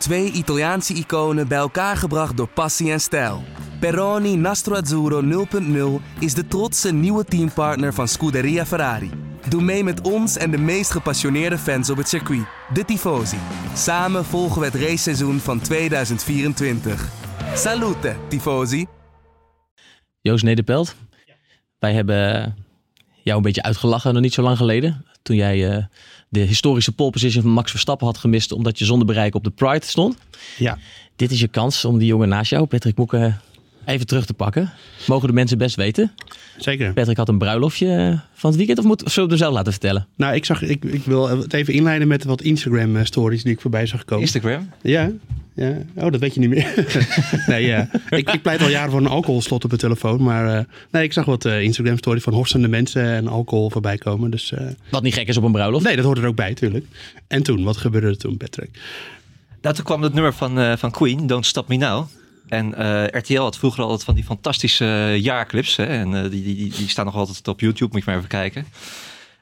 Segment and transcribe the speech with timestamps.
[0.00, 3.42] Twee Italiaanse iconen bij elkaar gebracht door passie en stijl.
[3.80, 5.46] Peroni Nastro Azzurro
[6.00, 9.10] 0.0 is de trotse nieuwe teampartner van Scuderia Ferrari.
[9.48, 13.36] Doe mee met ons en de meest gepassioneerde fans op het circuit, de Tifosi.
[13.74, 17.08] Samen volgen we het raceseizoen van 2024.
[17.54, 18.86] Salute, Tifosi!
[20.20, 20.96] Joost Nederpelt,
[21.78, 22.54] wij hebben
[23.22, 25.04] jou een beetje uitgelachen nog niet zo lang geleden.
[25.22, 25.84] Toen jij uh,
[26.30, 29.50] de historische pole position van Max Verstappen had gemist omdat je zonder bereik op de
[29.50, 30.16] Pride stond.
[30.58, 30.78] Ja.
[31.16, 33.34] Dit is je kans om die jongen naast jou, Patrick Moeke,
[33.84, 34.72] even terug te pakken.
[35.06, 36.12] Mogen de mensen best weten.
[36.56, 36.92] Zeker.
[36.92, 39.72] Patrick had een bruiloftje eh, van het weekend of moet, zullen we het zelf laten
[39.72, 40.06] vertellen?
[40.16, 43.52] Nou, ik, zag, ik, ik wil het even inleiden met wat Instagram eh, stories die
[43.52, 44.24] ik voorbij zag komen.
[44.24, 44.70] Instagram?
[44.82, 45.10] Ja.
[45.60, 45.76] Ja.
[45.94, 46.86] Oh, dat weet je niet meer.
[47.46, 47.88] nee, ja.
[48.08, 50.22] ik, ik pleit al jaren voor een alcoholslot op mijn telefoon.
[50.22, 53.98] Maar uh, nee, ik zag wat uh, Instagram stories van horsende mensen en alcohol voorbij
[53.98, 54.30] komen.
[54.30, 54.60] Dus, uh...
[54.90, 55.84] Wat niet gek is op een bruiloft?
[55.84, 56.86] Nee, dat hoort er ook bij, tuurlijk.
[57.26, 58.70] En toen, wat gebeurde er toen, Patrick?
[59.62, 62.06] Nou, toen kwam het nummer van, van Queen, Don't Stop Me Now.
[62.48, 65.76] En uh, RTL had vroeger altijd van die fantastische uh, jaarclips.
[65.76, 65.84] Hè?
[65.84, 68.66] En uh, die, die, die staan nog altijd op YouTube, moet je maar even kijken.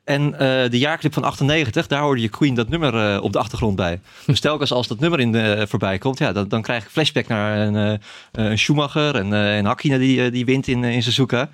[0.08, 0.30] En
[0.70, 4.00] de jaarclip van 98, daar hoorde je Queen dat nummer op de achtergrond bij.
[4.26, 7.26] Dus telkens als dat nummer in de, voorbij komt, ja, dan, dan krijg ik flashback
[7.26, 8.00] naar een,
[8.32, 11.48] een Schumacher en een Hakkinen die, die wint in, in Suzuka.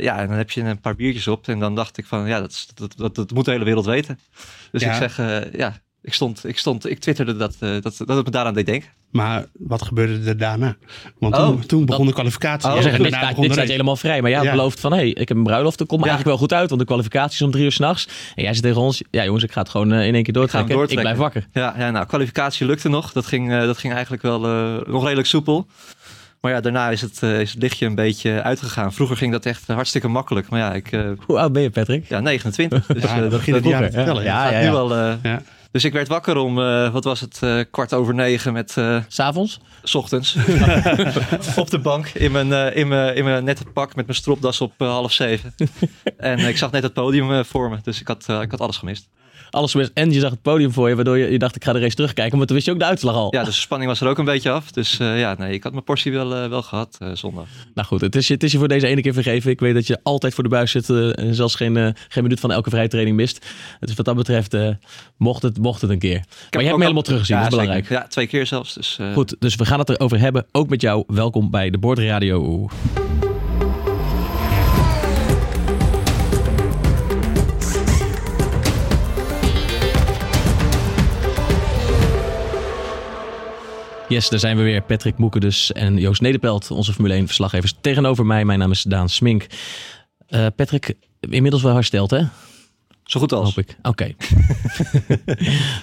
[0.00, 1.48] ja, en dan heb je een paar biertjes op.
[1.48, 4.18] En dan dacht ik van, ja, dat, dat, dat, dat moet de hele wereld weten.
[4.70, 4.90] Dus ja.
[4.90, 5.16] ik zeg,
[5.56, 8.66] ja, ik stond, ik stond, ik twitterde dat, uh, dat, dat het me daaraan deed
[8.66, 8.88] denken.
[9.12, 10.76] Maar wat gebeurde er daarna?
[11.18, 12.68] Want toen, Oh, toen begon de kwalificatie.
[12.70, 13.14] Oh, zeggen, dit,
[13.52, 14.20] staat helemaal vrij.
[14.22, 14.50] Maar jij Ja.
[14.50, 15.78] beloofd van, hé, hey, ik heb een bruiloft.
[15.78, 16.06] Dat komt Ja.
[16.08, 16.68] eigenlijk wel goed uit.
[16.68, 18.08] Want de kwalificatie is om drie uur s'nachts.
[18.34, 20.32] En jij zegt tegen ons, ja jongens, ik ga het gewoon eh, in één keer
[20.32, 20.70] doortrekken.
[20.70, 21.04] Ik, doortrekken.
[21.14, 21.46] blijf wakker.
[21.52, 23.12] Ja, ja, nou, kwalificatie lukte nog.
[23.12, 25.66] Dat ging, eh, dat ging eigenlijk wel eh, nog redelijk soepel.
[26.40, 28.92] Maar ja, daarna is het, eh, is het lichtje een beetje uitgegaan.
[28.92, 30.48] Vroeger ging dat echt hartstikke makkelijk.
[30.48, 32.08] Maar ja, ik, eh, Hoe oud ben je, Patrick?
[32.08, 32.86] ja 29.
[32.86, 34.22] Dus, Ja, dat jaar te vertellen.
[34.24, 34.58] Ja, Ja.
[34.60, 35.42] ja, nu ja.
[35.72, 38.98] Dus ik werd wakker om, eh, wat was het, eh, kwart over negen met eh,
[39.08, 39.60] S'avonds?
[39.82, 40.36] s ochtends.
[41.56, 44.72] op de bank in mijn, in, mijn, in mijn nette pak met mijn stropdas op
[44.78, 45.54] half zeven.
[46.16, 47.78] en ik zag net het podium voor me.
[47.82, 49.08] Dus ik had, ik had alles gemist.
[49.52, 49.90] Alles gemist.
[49.94, 51.94] En je zag het podium voor je, waardoor je, je dacht, ik ga de race
[51.94, 52.36] terugkijken.
[52.38, 53.34] Maar toen wist je ook de uitslag al.
[53.34, 54.70] Ja, dus de spanning was er ook een beetje af.
[54.70, 57.46] Dus eh, ja, nee, ik had mijn portie wel, eh, wel gehad eh, zondag.
[57.74, 59.50] Nou goed, het is, je- het is je voor deze ene keer vergeven.
[59.50, 62.52] Ik weet dat je altijd voor de buis zit en zelfs geen, geen minuut van
[62.52, 63.46] elke vrije training mist.
[63.80, 64.56] Dus wat dat betreft,
[65.16, 66.18] mocht, het, mocht het een keer.
[66.18, 67.72] Maar je hem hebt me helemaal al- teruggezien, Ja, dat is zeker.
[67.74, 68.02] belangrijk.
[68.04, 68.74] Ja, twee keer zelfs.
[68.74, 70.46] Dus, Goed, dus we gaan het erover hebben.
[70.52, 71.04] Ook met jou.
[71.06, 72.68] Welkom bij de Bordradio.
[84.12, 84.82] Yes, daar zijn we weer.
[84.82, 87.74] Patrick Moeken dus en Joost Nederpelt, onze Formule 1 verslaggevers.
[87.80, 89.46] Tegenover mij, mijn naam is Daan Smink.
[90.26, 92.22] Eh, Patrick, inmiddels wel hersteld hè?
[93.04, 93.54] Zo goed als.
[93.54, 93.76] Hoop ik.
[93.82, 94.04] Oké.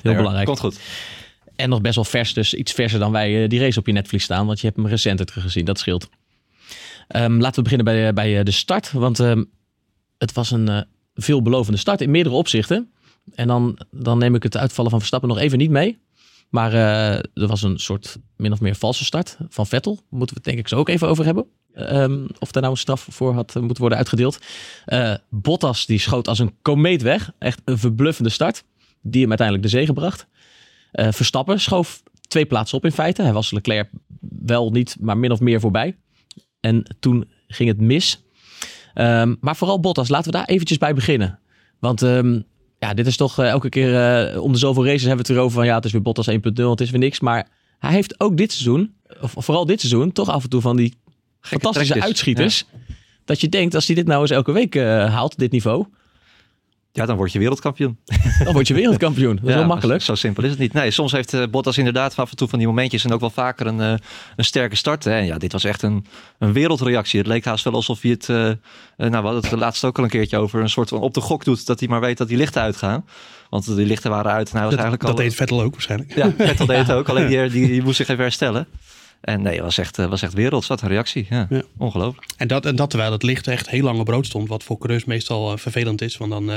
[0.01, 0.45] Heel Ja, belangrijk.
[0.45, 0.79] Komt goed.
[1.55, 3.91] En nog best wel vers, dus iets verser dan wij eh, die race op je
[3.91, 4.45] netvlies staan.
[4.45, 6.09] Want je hebt hem recenter teruggezien, dat scheelt.
[7.07, 8.91] Ehm, laten we beginnen bij, eh, bij de start.
[8.91, 9.43] Want ehm,
[10.17, 12.91] het was een veelbelovende start in meerdere opzichten.
[13.35, 15.97] En dan, dan neem ik het uitvallen van Verstappen nog even niet mee.
[16.49, 19.99] Maar eh, er was een soort min of meer valse start van Vettel.
[20.09, 21.45] Moeten we het denk ik zo ook even over hebben.
[21.73, 24.39] Ehm, of daar nou een straf voor had eh, moeten worden uitgedeeld.
[24.85, 27.31] Eh, Bottas die schoot als een komeet weg.
[27.37, 28.63] Echt een verbluffende start.
[29.01, 30.27] Die hem uiteindelijk de zege bracht.
[30.91, 33.21] Verstappen schoof twee plaatsen op in feite.
[33.21, 33.89] Hij was Leclerc
[34.45, 35.95] wel niet, maar min of meer voorbij.
[36.59, 38.23] En toen ging het mis.
[38.93, 41.39] Ehm, maar vooral Bottas, laten we daar eventjes bij beginnen.
[41.79, 42.41] Want ehm,
[42.79, 45.39] ja, dit is toch eh, elke keer eh, om de zoveel races hebben we het
[45.39, 47.19] erover van ja, het is weer Bottas 1.0, het is weer niks.
[47.19, 47.47] Maar
[47.79, 50.93] hij heeft ook dit seizoen, of vooral dit seizoen, toch af en toe van die
[51.41, 52.65] fantastische uitschieters.
[53.25, 55.85] Dat je denkt, als hij dit nou eens elke week eh, haalt, dit niveau,
[56.91, 57.97] Ja, dan word je wereldkampioen.
[58.43, 59.35] dan word je wereldkampioen.
[59.35, 60.01] Dat is Ja, wel makkelijk.
[60.01, 60.73] Zo simpel is het niet.
[60.73, 63.29] Nee, soms heeft eh, Bottas inderdaad af en toe van die momentjes en ook wel
[63.29, 63.93] vaker een, eh,
[64.35, 65.03] een sterke start.
[65.03, 65.11] Hè.
[65.11, 66.05] En ja, dit was echt een,
[66.39, 67.19] een wereldreactie.
[67.19, 68.55] Het leek haast wel alsof hij het, eh, nou
[68.97, 71.21] we hadden het de laatste ook al een keertje over, een soort van op de
[71.21, 73.05] gok doet dat hij maar weet dat die lichten uitgaan.
[73.49, 75.25] Want die lichten waren uit en hij was Dat, eigenlijk dat al...
[75.27, 76.15] deed Vettel ook waarschijnlijk.
[76.15, 77.09] Ja, Vettel deed het ook.
[77.09, 78.67] Alleen die, die, die moest zich even herstellen.
[79.21, 80.67] En nee, het was echt, eh, was echt werelds.
[80.67, 81.27] Wat een reactie.
[81.29, 81.61] Ja, Ja.
[81.77, 82.25] ongelooflijk.
[82.37, 84.47] En dat, en dat terwijl het licht echt heel lang op rood stond.
[84.47, 86.17] Wat voor coureurs meestal eh, vervelend is.
[86.17, 86.51] Want dan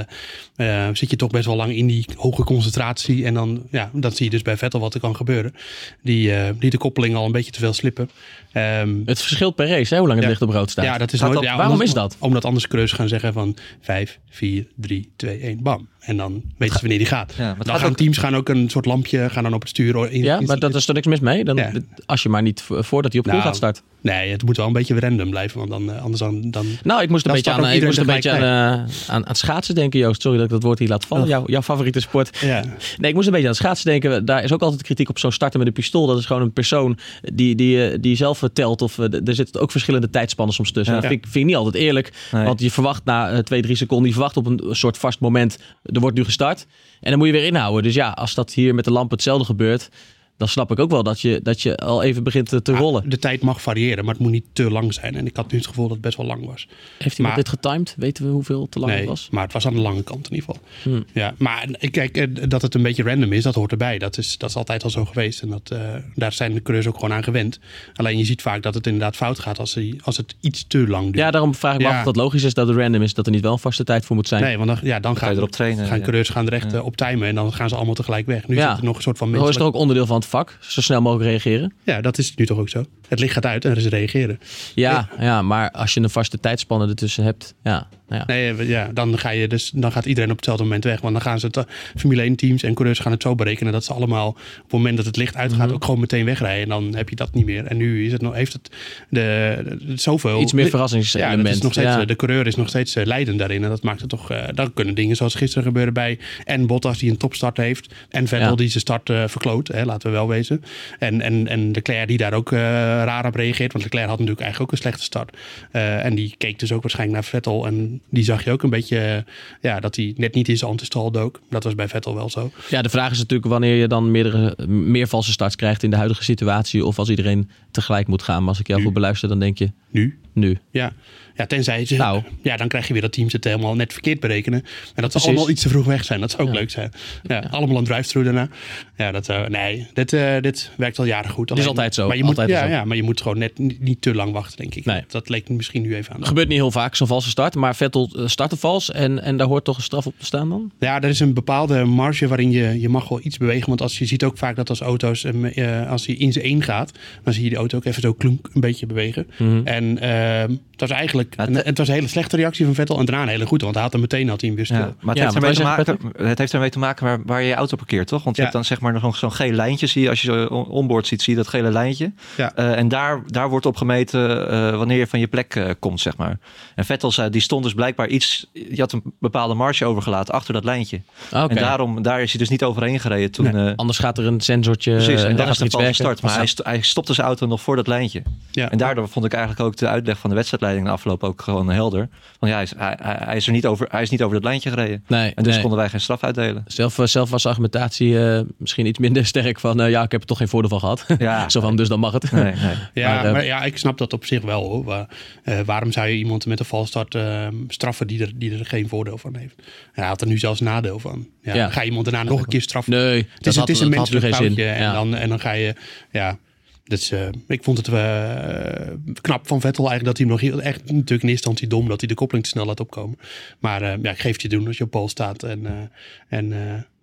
[0.57, 3.25] eh, zit je toch best wel lang in die hoge concentratie.
[3.25, 5.55] En dan, ja, dan zie je dus bij Vettel wat er kan gebeuren.
[6.03, 8.11] Die eh liet de koppeling al een beetje te veel slippen.
[8.53, 10.35] Ehm, Het verschilt per race, hè, hoe lang het Ja.
[10.39, 10.85] licht op rood staat.
[10.85, 12.17] ja, dat is Gaat nooit, dat- ja, waarom omdat- is dat?
[12.19, 15.89] Omdat anders coureurs gaan zeggen van 5, 4, 3, 2, 1, bam.
[16.03, 17.35] En dan weten ze wanneer die gaat.
[17.39, 19.69] Ja, maar dan gaan ook- teams gaan ook een soort lampje gaan dan op het
[19.71, 20.11] stuur.
[20.11, 21.45] In, Ja, maar dat is er niks mis mee.
[21.45, 21.73] Dan, Ja.
[22.07, 23.83] Als je maar niet vo- voordat hij op Nou, gaat starten.
[24.03, 26.51] Nee, het moet wel een beetje random blijven, want dan, eh, anders dan...
[26.51, 29.27] dan Nou, ik moest een beetje, aan, ook ik moest een beetje aan, eh, aan,
[29.27, 30.23] aan schaatsen denken, Joost.
[30.23, 31.29] Sorry dat ik dat woord hier laat vallen.
[31.29, 32.39] Jouw, jouw favoriete sport.
[32.41, 32.65] ja.
[32.99, 34.25] Nee, ik moest een beetje aan schaatsen denken.
[34.25, 36.07] Daar is ook altijd kritiek op zo'n starten met een pistool.
[36.07, 38.83] Dat is gewoon een persoon die, die, eh, die zelf telt.
[38.83, 40.95] Of eh, er zitten ook verschillende tijdspannen soms tussen.
[40.95, 41.01] Ja.
[41.01, 42.13] Dat vind ik, vind ik niet altijd eerlijk.
[42.33, 42.45] Nee.
[42.45, 45.59] Want je verwacht na eh, twee, drie seconden, je verwacht op een soort vast moment.
[45.83, 46.67] Er wordt nu gestart.
[47.01, 47.83] En dan moet je weer inhouden.
[47.83, 49.89] Dus ja, als dat hier met de lamp hetzelfde gebeurt.
[50.37, 53.11] Dan snap ik ook wel dat je, dat je al even begint te, te rollen.
[53.11, 55.15] De tijd mag variëren, maar het moet niet te lang zijn.
[55.15, 56.69] En ik had nu het gevoel dat het best wel lang was.
[56.99, 57.95] Heeft iemand maar- dit getimed?
[57.99, 59.29] Weten we hoeveel te lang nee, het was?
[59.31, 60.69] maar het was aan de lange kant in ieder geval.
[60.83, 61.05] Hmm.
[61.13, 63.99] Ja, maar kijk, eh, dat het een beetje random is, dat hoort erbij.
[63.99, 65.43] Dat is, dat is altijd al zo geweest.
[65.43, 65.79] En dat, eh,
[66.15, 67.59] daar zijn de coureurs ook gewoon aan gewend.
[67.95, 70.79] Alleen je ziet vaak dat het inderdaad fout gaat als, hij- als het iets te
[70.89, 71.17] lang duurt.
[71.17, 71.93] Ja, daarom vraag ik me Ja.
[71.93, 73.15] af of dat logisch is dat het random is.
[73.15, 74.43] Dat er niet wel een vaste tijd voor moet zijn.
[74.43, 75.87] Nee, want dan, ja, dan Ga gaan, erop trainen.
[75.87, 76.03] gaan ja.
[76.03, 77.29] coureurs gaan er echt eh, op timen.
[77.29, 78.49] En dan gaan ze allemaal tegelijk weg.
[78.49, 78.69] Nu Ja.
[78.71, 80.59] zit er nog een soort van Dat is toch ook onderdeel van het vak?
[80.61, 81.73] Zo snel mogelijk reageren?
[81.83, 82.85] Ja, dat is nu toch ook zo.
[83.09, 84.41] Het licht gaat uit en er is reageren.
[84.75, 87.55] Ja, ja, maar als je een vaste tijdspanne ertussen hebt.
[87.63, 88.25] Ja, ja.
[88.27, 91.01] Nee, ja, dan, ga je dus, dan gaat iedereen op hetzelfde moment weg.
[91.01, 91.63] Want dan gaan ze het, eh,
[91.97, 94.97] Formule 1 teams en coureurs gaan het zo berekenen dat ze allemaal op het moment
[94.97, 95.75] dat het licht uitgaat Mhm.
[95.75, 96.63] ook gewoon meteen wegrijden.
[96.63, 97.67] En dan heb je dat niet meer.
[97.67, 98.71] En nu is het nog, heeft het
[99.09, 100.41] de, de- zoveel...
[100.41, 101.43] Iets meer Ja, verrassingselement.
[101.45, 102.01] dat is nog steeds, Ja.
[102.01, 103.63] eh, de coureur is nog steeds eh, leidend daarin.
[103.63, 104.31] En dat maakt het toch...
[104.55, 106.19] dan kunnen dingen zoals gisteren gebeuren bij...
[106.45, 107.95] En Bottas die een topstart heeft.
[108.11, 108.55] En Vettel Ja.
[108.55, 109.69] die zijn start eh, verkloot.
[109.69, 110.65] Hè, laten we wel wezen.
[110.99, 113.73] En, en, en Leclerc die daar ook raar op reageert.
[113.73, 115.37] Want Leclerc had natuurlijk eigenlijk ook een slechte start.
[115.73, 117.67] En die keek dus ook waarschijnlijk naar Vettel.
[117.67, 118.99] En die zag je ook een beetje...
[118.99, 121.41] eh, ja, dat hij net niet in zijn antistal dook.
[121.51, 122.51] Dat was bij Vettel wel zo.
[122.69, 125.97] ja, de vraag is natuurlijk wanneer je dan meerdere, meer valse starts krijgt in de
[125.97, 126.85] huidige situatie.
[126.87, 128.39] Of als iedereen tegelijk moet gaan.
[128.41, 128.85] Maar als ik jou Nu.
[128.85, 130.19] goed beluister, dan denk je Nu.
[130.33, 130.59] nu.
[130.71, 130.93] Ja,
[131.37, 131.97] ja tenzij ze...
[131.97, 132.23] Nou.
[132.43, 134.65] Ja, dan krijg je weer dat teams het helemaal net verkeerd berekenen.
[134.95, 136.21] En dat ze allemaal iets te vroeg weg zijn.
[136.21, 136.61] Dat zou ook Ja.
[136.61, 136.93] leuk zijn.
[137.23, 138.49] Ja, Allemaal een drive-thru daarna.
[138.97, 139.29] Ja, dat...
[139.29, 141.59] eh, nee, dit, eh, dit werkt al jaren goed.
[141.59, 144.15] is altijd zo, Maar je moet, altijd ja, maar je moet gewoon net niet, te
[144.15, 144.85] lang wachten, denk ik.
[144.85, 145.01] Nee.
[145.01, 146.19] Dat, dat leek misschien nu even aan.
[146.19, 147.55] Het gebeurt niet heel vaak, zo'n valse start.
[147.55, 150.49] Maar Vettel eh, startte vals en, en daar hoort toch een straf op te staan
[150.49, 150.71] dan?
[150.79, 153.69] Ja, er is een bepaalde marge waarin je, je mag wel iets bewegen.
[153.69, 156.63] Want als je ziet ook vaak dat als auto's, eh, als hij in zijn één
[156.63, 156.93] gaat,
[157.25, 159.27] dan zie je die auto ook even zo klunk een beetje bewegen.
[159.39, 159.61] Mhm.
[159.65, 163.05] En ehm, het was eigenlijk Het- het was een hele slechte reactie van Vettel en
[163.05, 163.63] daarna een hele goede.
[163.65, 164.79] Want hij had hem meteen had hij hem weer stil.
[164.79, 165.99] Ja, maar het, Ja, heeft ermee te maken,
[166.29, 168.23] het heeft ermee te maken waar, waar je je auto parkeert, toch?
[168.25, 168.49] Want je Ja.
[168.49, 169.87] hebt dan zeg maar nog zo'n geel lijntje.
[169.87, 172.13] Zie je, als je zo on- onboard ziet, zie je dat gele lijntje.
[172.37, 172.53] Ja.
[172.55, 176.01] Eh, en daar, daar wordt op gemeten eh, wanneer je van je plek eh, komt,
[176.01, 176.39] zeg maar.
[176.75, 178.47] En Vettel zei, die stond dus blijkbaar iets...
[178.53, 181.01] Je had een bepaalde marge overgelaten achter dat lijntje.
[181.33, 181.47] Oké.
[181.55, 183.53] En daarom, daar is hij dus niet overheen gereden toen...
[183.53, 183.67] Nee.
[183.67, 184.93] eh, Anders gaat er een sensortje.
[184.93, 185.95] Precies, en dan gaat is valse werken.
[185.95, 186.23] start.
[186.23, 188.23] Maar hij, st- hij stopte zijn auto nog voor dat lijntje.
[188.51, 188.71] Ja.
[188.71, 191.71] En daardoor vond ik eigenlijk ook de uitleg van de wedstrijdleiding de afgelopen ook gewoon
[191.71, 192.09] helder.
[192.39, 194.45] Van ja, hij is, hij, hij- is er niet over, hij is niet over dat
[194.45, 195.05] lijntje gereden.
[195.09, 195.61] Nee, En dus nee.
[195.61, 196.65] konden wij geen straf uitdelen.
[196.67, 200.11] Zelf, eh, zelf was de argumentatie eh, misschien iets minder sterk van eh, ja, ik
[200.13, 201.05] heb er toch geen voordeel van gehad.
[201.19, 202.31] Ja, Zo van, dus dan mag het.
[202.33, 202.55] Nee, nee.
[202.95, 204.85] Ja, Maar, maar, ja, ik snap dat op zich wel hoor.
[204.85, 205.09] Waar-
[205.43, 208.89] eh, waarom zou je iemand met een valstart eh, straffen die er, die er geen
[208.89, 209.55] voordeel van heeft?
[209.93, 211.27] Hij had er nu zelfs nadeel van.
[211.43, 211.63] Ja, Ja.
[211.63, 212.93] dan Ga je iemand daarna nog een keer straffen?
[212.93, 214.65] Nee, het dat is, had, het is een menselijk foutje.
[214.67, 214.93] En, Ja.
[214.93, 215.75] dan, en dan ga je,
[216.13, 216.39] ja...
[216.85, 217.13] Dus,
[217.47, 221.13] ik vond het eh, knap van Vettel eigenlijk dat hij hem nog echt natuurlijk in
[221.13, 223.19] eerste instantie dom dat hij de koppeling te snel laat opkomen.
[223.59, 225.91] Maar eh, ja, ik geef het je doen als je op pol staat en,
[226.29, 226.53] en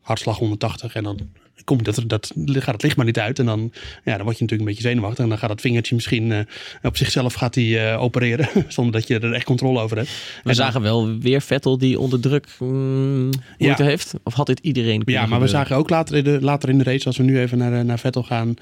[0.01, 1.29] hartslag 180 en dan
[1.63, 3.71] komt dat, dat gaat het licht maar niet uit en dan,
[4.05, 6.39] ja, dan word je natuurlijk een beetje zenuwachtig en dan gaat dat vingertje misschien eh,
[6.83, 10.09] op zichzelf gaat hij eh, opereren zonder dat je er echt controle over hebt.
[10.09, 14.13] We En dan- zagen wel weer Vettel die onder druk mm, moeite heeft.
[14.23, 16.77] Of had dit iedereen kunnen Ja, maar we zagen ook later in de, later in
[16.77, 18.53] de race, als we nu even naar, eh, naar Vettel gaan.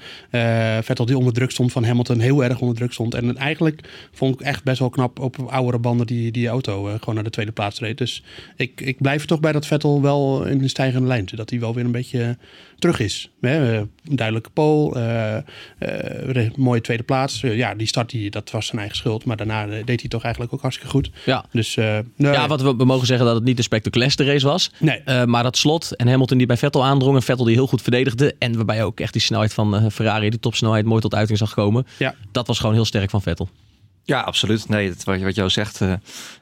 [0.84, 3.14] Vettel die onder druk stond van Hamilton, heel erg onder druk stond.
[3.14, 7.14] En eigenlijk vond ik echt best wel knap op oudere banden die, die auto gewoon
[7.14, 7.98] naar de tweede plaats reed.
[7.98, 8.22] Dus
[8.56, 11.38] ik, ik blijf er toch bij dat Vettel wel in een stijgende lijn zit.
[11.38, 12.36] Dat hij wel weer een beetje
[12.78, 13.30] terug is.
[13.40, 13.72] Hè?
[13.72, 14.94] eh, Een duidelijke pole,
[15.78, 17.40] eh, eh, mooie tweede plaats.
[17.40, 19.24] Ja, die start die, dat was zijn eigen schuld.
[19.24, 21.10] Maar daarna deed hij toch eigenlijk ook hartstikke goed.
[21.26, 21.44] Ja.
[21.52, 24.70] Dus nee, Ja, wat we, we mogen zeggen dat het niet de spectaculairste race was.
[24.78, 25.26] nee.
[25.26, 27.16] Maar dat slot en Hamilton die bij Vettel aandrong.
[27.16, 28.34] En Vettel die heel goed verdedigde.
[28.38, 31.86] En waarbij ook echt die snelheid van Ferrari, die topsnelheid, mooi tot uiting zag komen.
[31.98, 32.14] Ja.
[32.32, 33.48] Dat was gewoon heel sterk van Vettel.
[34.08, 34.68] Ja, absoluut.
[34.68, 35.92] Nee, wat, wat jou zegt, eh,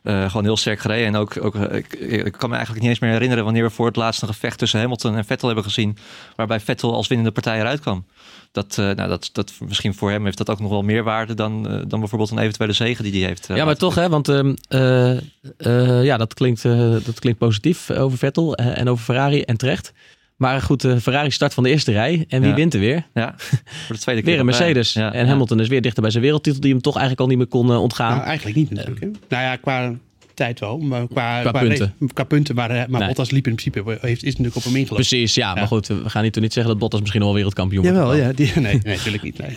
[0.02, 1.06] eh, gewoon heel sterk gereden.
[1.06, 3.70] En ook, ook eh, ik, ik kan me eigenlijk niet eens meer herinneren wanneer we
[3.70, 5.96] voor het laatst een gevecht tussen Hamilton en Vettel hebben gezien.
[6.36, 8.04] Waarbij Vettel als winnende partij eruit kwam.
[8.52, 11.62] Dat, nou, dat, dat, misschien voor hem heeft dat ook nog wel meer waarde dan,
[11.88, 13.46] dan bijvoorbeeld een eventuele zegen die hij heeft.
[13.46, 14.08] Ja, maar toch, hè?
[14.08, 15.16] Want ehm, eh,
[15.56, 16.62] eh, ja, dat klinkt,
[17.04, 19.92] dat klinkt positief over Vettel en over Ferrari en terecht.
[20.36, 22.24] Maar goed, eh, Ferrari start van de eerste rij.
[22.28, 22.54] En wie Ja.
[22.56, 23.06] wint er weer?
[23.14, 23.34] Ja,
[23.86, 24.30] voor de tweede keer.
[24.30, 24.46] Weer een.
[24.46, 24.92] Mercedes.
[24.92, 25.26] Ja, en.
[25.26, 27.70] Hamilton is weer dichter bij zijn wereldtitel, die hem toch eigenlijk al niet meer kon
[27.70, 28.14] eh, ontgaan.
[28.14, 29.00] Nou, eigenlijk niet natuurlijk.
[29.00, 29.06] hè.
[29.28, 29.94] Nou ja, qua
[30.34, 30.78] tijd wel.
[30.78, 31.94] Maar qua, Qua punten.
[32.12, 32.54] Qua punten.
[32.54, 33.08] Maar, eh, maar Nee.
[33.08, 34.96] Bottas liep in principe, heeft, is natuurlijk op hem ingelopen.
[35.06, 37.96] Precies, ja, Maar goed, we gaan niet, niet zeggen dat Bottas misschien al wereldkampioen wordt.
[37.98, 38.32] Jawel, ja.
[38.32, 39.38] Die, nee, nee, natuurlijk niet.
[39.38, 39.56] Nee.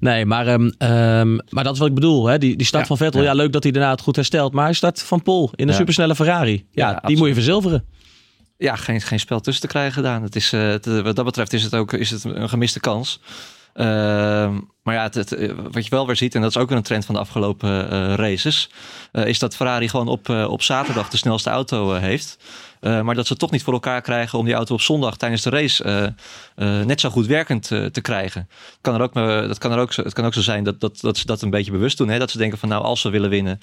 [0.00, 2.26] Nee, maar, ehm, ehm, maar dat is wat ik bedoel.
[2.26, 2.38] Hè?
[2.38, 3.26] Die, die start Ja, van Vettel, ja.
[3.26, 3.34] ja.
[3.34, 4.52] leuk dat hij daarna het goed herstelt.
[4.52, 5.78] Maar hij start van Pol in een Ja.
[5.78, 6.52] supersnelle Ferrari.
[6.52, 7.18] Ja, Ja, die absoluut.
[7.18, 7.84] moet je verzilveren.
[8.58, 10.22] Ja, geen, geen spel tussen te krijgen gedaan.
[10.22, 13.20] Het is, eh, wat dat betreft is het ook is het een gemiste kans.
[13.74, 16.82] Ehm, maar ja, het, eh, wat je wel weer ziet, en dat is ook een
[16.82, 18.70] trend van de afgelopen eh, races,
[19.12, 22.38] is dat Ferrari gewoon op, op zaterdag de snelste auto heeft.
[22.80, 25.50] Maar dat ze toch niet voor elkaar krijgen om die auto op zondag tijdens de
[25.50, 26.14] race
[26.84, 28.48] net zo goed werkend te krijgen.
[28.80, 29.14] Kan er ook,
[29.48, 31.50] dat kan er ook het kan ook zo zijn dat, dat, dat ze dat een
[31.50, 32.08] beetje bewust doen.
[32.08, 32.18] Hè?
[32.18, 33.60] Dat ze denken van nou, als we willen winnen,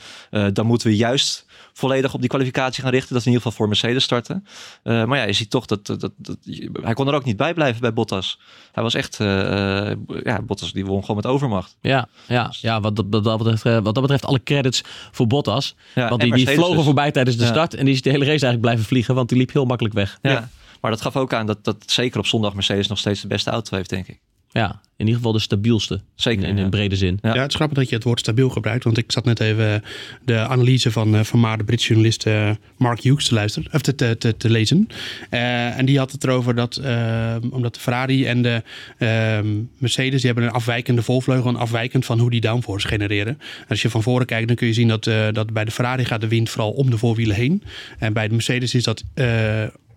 [0.53, 1.45] dan moeten we juist
[1.77, 3.13] volledig op die kwalificatie gaan richten.
[3.13, 4.45] Dat ze in ieder geval voor Mercedes starten.
[4.83, 6.37] Eh, maar ja, je ziet toch dat, dat, dat, dat-
[6.81, 8.39] hij kon er ook niet bij blijven bij Bottas.
[8.71, 11.77] Hij was echt, eh, eh, ja, Bottas die won gewoon met overmacht.
[11.81, 15.75] Ja, ja, ja wat, dat, wat, dat betreft, wat dat betreft alle credits voor Bottas.
[15.95, 16.85] Ja, want die, die vlogen dus.
[16.85, 17.49] voorbij tijdens de Ja.
[17.49, 17.73] start.
[17.73, 19.15] En die is de hele race eigenlijk blijven vliegen.
[19.15, 20.19] Want die liep heel makkelijk weg.
[20.21, 20.49] Ja.
[20.81, 23.49] Maar dat gaf ook aan dat, dat zeker op zondag Mercedes nog steeds de beste
[23.49, 24.19] auto heeft, denk ik.
[24.61, 26.01] Ja, in ieder geval de stabielste.
[26.13, 26.63] Zeker, In, in ja.
[26.63, 27.19] een brede zin.
[27.21, 27.33] Ja.
[27.33, 27.41] Ja.
[27.41, 28.83] het is grappig dat je het woord stabiel gebruikt.
[28.83, 29.83] Want ik zat net even
[30.25, 33.73] de analyse van, eh, van maar de Britse journalist eh, Mark Hughes te luisteren.
[33.73, 34.87] Of te, te, te, te lezen.
[35.29, 38.63] Eh, en die had het erover dat eh, omdat de Ferrari en de
[38.97, 39.47] ehm,
[39.77, 40.21] Mercedes...
[40.21, 41.49] die hebben een afwijkende volvleugel.
[41.49, 43.37] En afwijkend van hoe die downforce genereren.
[43.59, 45.71] En als je van voren kijkt dan kun je zien dat, eh, dat bij de
[45.71, 47.63] Ferrari gaat de wind vooral om de voorwielen heen.
[47.99, 49.03] En bij de Mercedes is dat...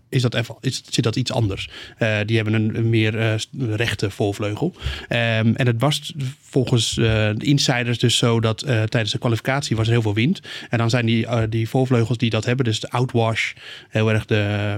[0.09, 1.69] is dat even, is, zit dat iets anders.
[1.99, 3.35] Eh, die hebben een, meer eh,
[3.77, 4.75] rechte voorvleugel.
[5.09, 9.87] Ehm, en het was volgens eh, de insiders dus zo dat tijdens de kwalificatie was
[9.87, 10.41] er heel veel wind.
[10.71, 13.53] En dan zijn die, die voorvleugels die dat hebben, dus de outwash,
[13.89, 14.77] heel erg de,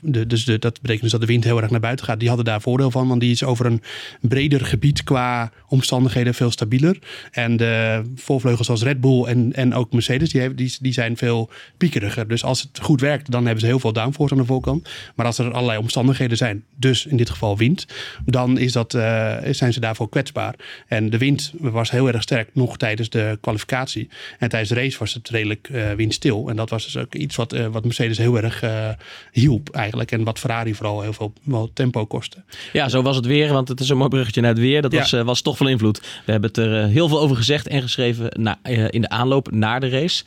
[0.00, 2.18] de, dus de, dat betekent dus dat de wind heel erg naar buiten gaat.
[2.18, 3.82] Die hadden daar voordeel van, want die is over een
[4.20, 6.98] breder gebied qua omstandigheden veel stabieler.
[7.30, 11.16] En de voorvleugels als Red Bull en, en ook Mercedes, die, hebben, die, die zijn
[11.16, 12.28] veel piekeriger.
[12.28, 14.88] Dus als het goed werkt, dan hebben ze heel veel downforce aan de voorkant.
[15.14, 17.86] Maar als er allerlei omstandigheden zijn, dus in dit geval wind,
[18.24, 20.54] dan is dat, eh, zijn ze daarvoor kwetsbaar.
[20.86, 24.08] En de wind was heel erg sterk nog tijdens de kwalificatie.
[24.38, 26.48] En tijdens de race was het redelijk eh, windstil.
[26.48, 28.64] En dat was dus ook iets wat, eh, wat Mercedes heel erg
[29.32, 30.12] hielp eigenlijk.
[30.12, 32.42] En wat Ferrari vooral heel veel wel tempo kostte.
[32.72, 34.82] Ja, zo was het weer, want het is een mooi bruggetje naar het weer.
[34.82, 34.98] Dat Ja.
[34.98, 36.00] was, was toch veel invloed.
[36.24, 38.58] We hebben het er heel veel over gezegd en geschreven na,
[38.90, 40.24] in de aanloop naar de race.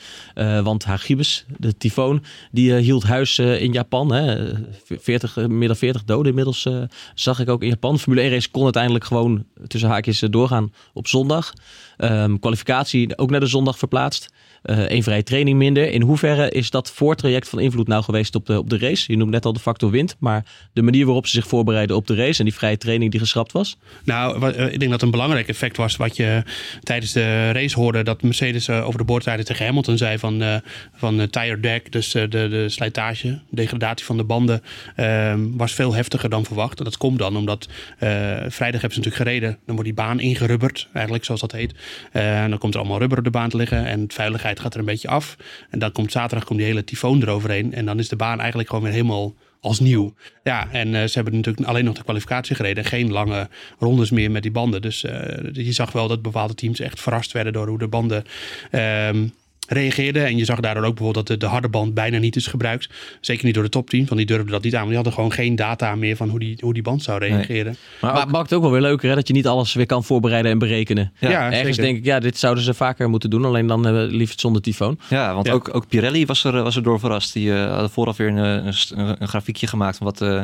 [0.63, 3.87] Want Hagibis, de tyfoon, die hield huis in Japan.
[3.89, 4.51] Hè.
[4.83, 6.81] 40, eh, meer dan 40 doden inmiddels eh,
[7.13, 7.99] zag ik ook in Japan.
[7.99, 11.53] Formule 1 race kon uiteindelijk gewoon tussen haakjes eh, doorgaan op zondag.
[11.97, 14.33] Ehm, kwalificatie ook naar de zondag verplaatst.
[14.63, 15.91] Eén vrije training minder.
[15.91, 19.11] In hoeverre is dat voortraject van invloed nou geweest op de, op de race?
[19.11, 22.07] Je noemt net al de factor wind, maar de manier waarop ze zich voorbereiden op
[22.07, 23.77] de race en die vrije training die geschrapt was?
[24.03, 26.43] Nou, eh, ik denk dat een belangrijk effect was wat je
[26.83, 28.03] tijdens de race hoorde.
[28.03, 30.55] Dat Mercedes eh, over de boordrijden tegen Hamilton zei van, eh,
[30.95, 31.91] van eh, tire deck.
[31.91, 34.61] Dus eh, de, de slijtage, degradatie van de banden
[34.95, 36.77] ehm, was veel heftiger dan verwacht.
[36.77, 38.09] En dat komt dan omdat eh,
[38.47, 39.49] vrijdag hebben ze natuurlijk gereden.
[39.49, 41.73] Dan wordt die baan ingerubberd, eigenlijk zoals dat heet.
[42.11, 43.85] Eh, en dan komt er allemaal rubber op de baan te liggen.
[43.85, 45.37] En de veiligheid gaat er een beetje af.
[45.69, 47.73] En dan komt zaterdag komt die hele tyfoon eroverheen.
[47.73, 50.13] En dan is de baan eigenlijk gewoon weer helemaal als nieuw.
[50.43, 52.83] Ja, en eh, ze hebben natuurlijk alleen nog de kwalificatie gereden.
[52.83, 54.81] En geen lange rondes meer met die banden.
[54.81, 58.23] Dus eh, je zag wel dat bepaalde teams echt verrast werden door hoe de banden
[58.71, 59.27] ehm,
[59.73, 60.25] reageerden.
[60.25, 62.89] En je zag daardoor ook bijvoorbeeld dat de, de harde band bijna niet is gebruikt.
[63.21, 64.77] Zeker niet door de topteams, want die durfden dat niet aan.
[64.79, 67.65] Want die hadden gewoon geen data meer van hoe die, hoe die band zou reageren.
[68.01, 69.73] Maar Maar ook- het maakt het ook wel weer leuker hè, dat je niet alles
[69.73, 71.11] weer kan voorbereiden en berekenen.
[71.19, 71.81] Ja, Ja, Ergens zeker.
[71.83, 73.45] denk ik, ja, dit zouden ze vaker moeten doen.
[73.45, 74.99] Alleen dan uh, liefst zonder tyfoon.
[75.09, 75.53] Ja, want Ja.
[75.53, 77.33] Ook, ook Pirelli was er, was er door verrast.
[77.33, 80.41] Die uh, hadden vooraf weer een, een, een, een grafiekje gemaakt van wat uh,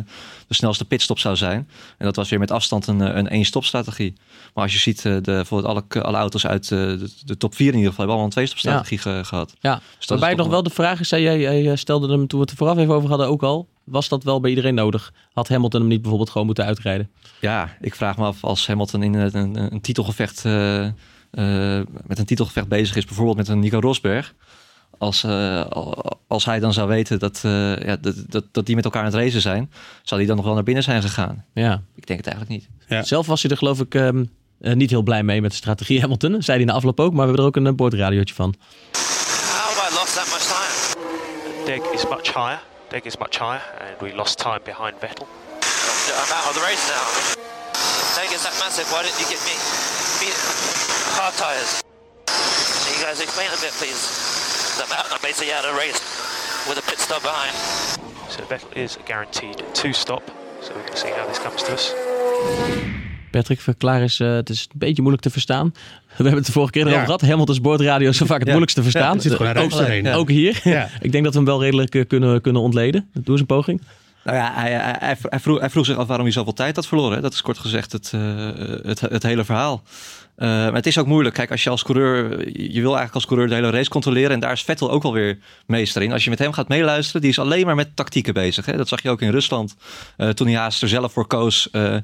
[0.47, 1.67] de snelste pitstop zou zijn.
[1.97, 4.13] En dat was weer met afstand een, een één-stop strategie.
[4.53, 7.73] Maar als je ziet, de, bijvoorbeeld alle, alle auto's uit de, de, top 4 in
[7.73, 9.53] ieder geval hebben allemaal een twee-stop strategie ge, gehad.
[9.59, 12.51] Ja, dus waarbij nog wel de vraag is, jij, jij stelde hem toen we het
[12.51, 13.67] er vooraf even over hadden ook al.
[13.83, 15.13] Was dat wel bij iedereen nodig?
[15.33, 17.09] Had Hamilton hem niet bijvoorbeeld gewoon moeten uitrijden?
[17.41, 20.91] Ja, ik vraag me af als Hamilton in een, een, een titelgevecht uh, uh,
[22.07, 24.33] met een titelgevecht bezig is, bijvoorbeeld met een Nico Rosberg.
[24.97, 25.65] Als, uh,
[26.27, 29.11] als hij dan zou weten dat, uh, ja, dat, dat, dat die met elkaar aan
[29.11, 29.71] het racen zijn,
[30.03, 31.45] zou hij dan nog wel naar binnen zijn gegaan?
[31.53, 31.81] Ja.
[31.95, 32.69] Ik denk het eigenlijk niet.
[32.87, 33.03] Ja.
[33.03, 34.29] Zelf was hij er geloof ik um,
[34.65, 36.41] uh, niet heel blij mee met de strategie Hamilton.
[36.43, 38.55] Zei hij na afloop ook, maar we hebben er ook een boordradiootje van.
[38.91, 40.75] How I lost that much time?
[41.65, 42.61] Deck is much higher.
[42.89, 45.27] Deck is much higher, and we lost time behind Vettel.
[46.21, 47.05] I'm out of the race now.
[48.15, 48.87] Deck is that massive.
[48.93, 49.55] Why didn't you get me?
[50.19, 50.37] Feet,
[51.17, 51.81] hard tires.
[52.83, 54.01] Can you guys explain a bit, please?
[54.81, 55.99] I'm, out, I'm basically out of the race
[56.69, 57.55] with a pit stop behind.
[58.29, 60.23] So Vettel is guaranteed two stop.
[60.61, 62.94] So going to see how this comes to us.
[63.35, 65.73] Patrick, verklaar eens, uh, het is een beetje moeilijk te verstaan.
[65.73, 67.05] We hebben het de vorige keer erover Ja.
[67.05, 67.21] gehad.
[67.21, 68.55] Hamilton's boordradio is zo vaak het Ja.
[68.55, 69.15] moeilijkst te verstaan.
[69.15, 70.07] er zit gewoon een ook, doorheen.
[70.07, 70.59] ook hier.
[70.63, 70.89] Ja.
[71.01, 73.09] Ik denk dat we hem wel redelijk uh, kunnen, kunnen ontleden.
[73.13, 73.81] Doe eens een poging.
[74.23, 76.87] Nou ja, hij, hij, hij, vroeg, hij vroeg zich af waarom hij zoveel tijd had
[76.87, 77.15] verloren.
[77.15, 77.21] hè.
[77.21, 78.21] Dat is kort gezegd het, eh,
[78.83, 79.83] het, het hele verhaal.
[80.35, 81.35] Eh, maar het is ook moeilijk.
[81.35, 82.29] Kijk, als je als coureur,
[82.71, 84.31] je wil eigenlijk als coureur de hele race controleren.
[84.31, 86.11] En daar is Vettel ook wel weer meester in.
[86.11, 88.65] Als je met hem gaat meeluisteren, die is alleen maar met tactieken bezig.
[88.65, 88.77] Hè?
[88.77, 89.75] Dat zag je ook in Rusland.
[90.17, 91.97] eh, toen hij haast er zelf voor koos eh,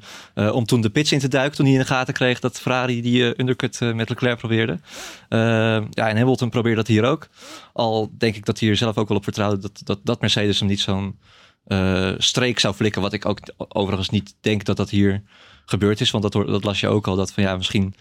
[0.51, 1.55] om toen de pits in te duiken.
[1.55, 4.79] Toen hij in de gaten kreeg dat Ferrari die undercut met Leclerc probeerde.
[5.29, 7.27] Ja, en Hamilton probeerde dat hier ook.
[7.73, 10.59] Al denk ik dat hij er zelf ook wel op vertrouwde dat, dat, dat Mercedes
[10.59, 11.19] hem niet zo'n
[12.17, 13.01] streek zou flikken.
[13.01, 15.23] Wat ik ook overigens niet denk dat dat hier
[15.65, 16.11] gebeurd is.
[16.11, 17.15] Want dat, dat las je ook al.
[17.15, 17.95] Dat van ja, misschien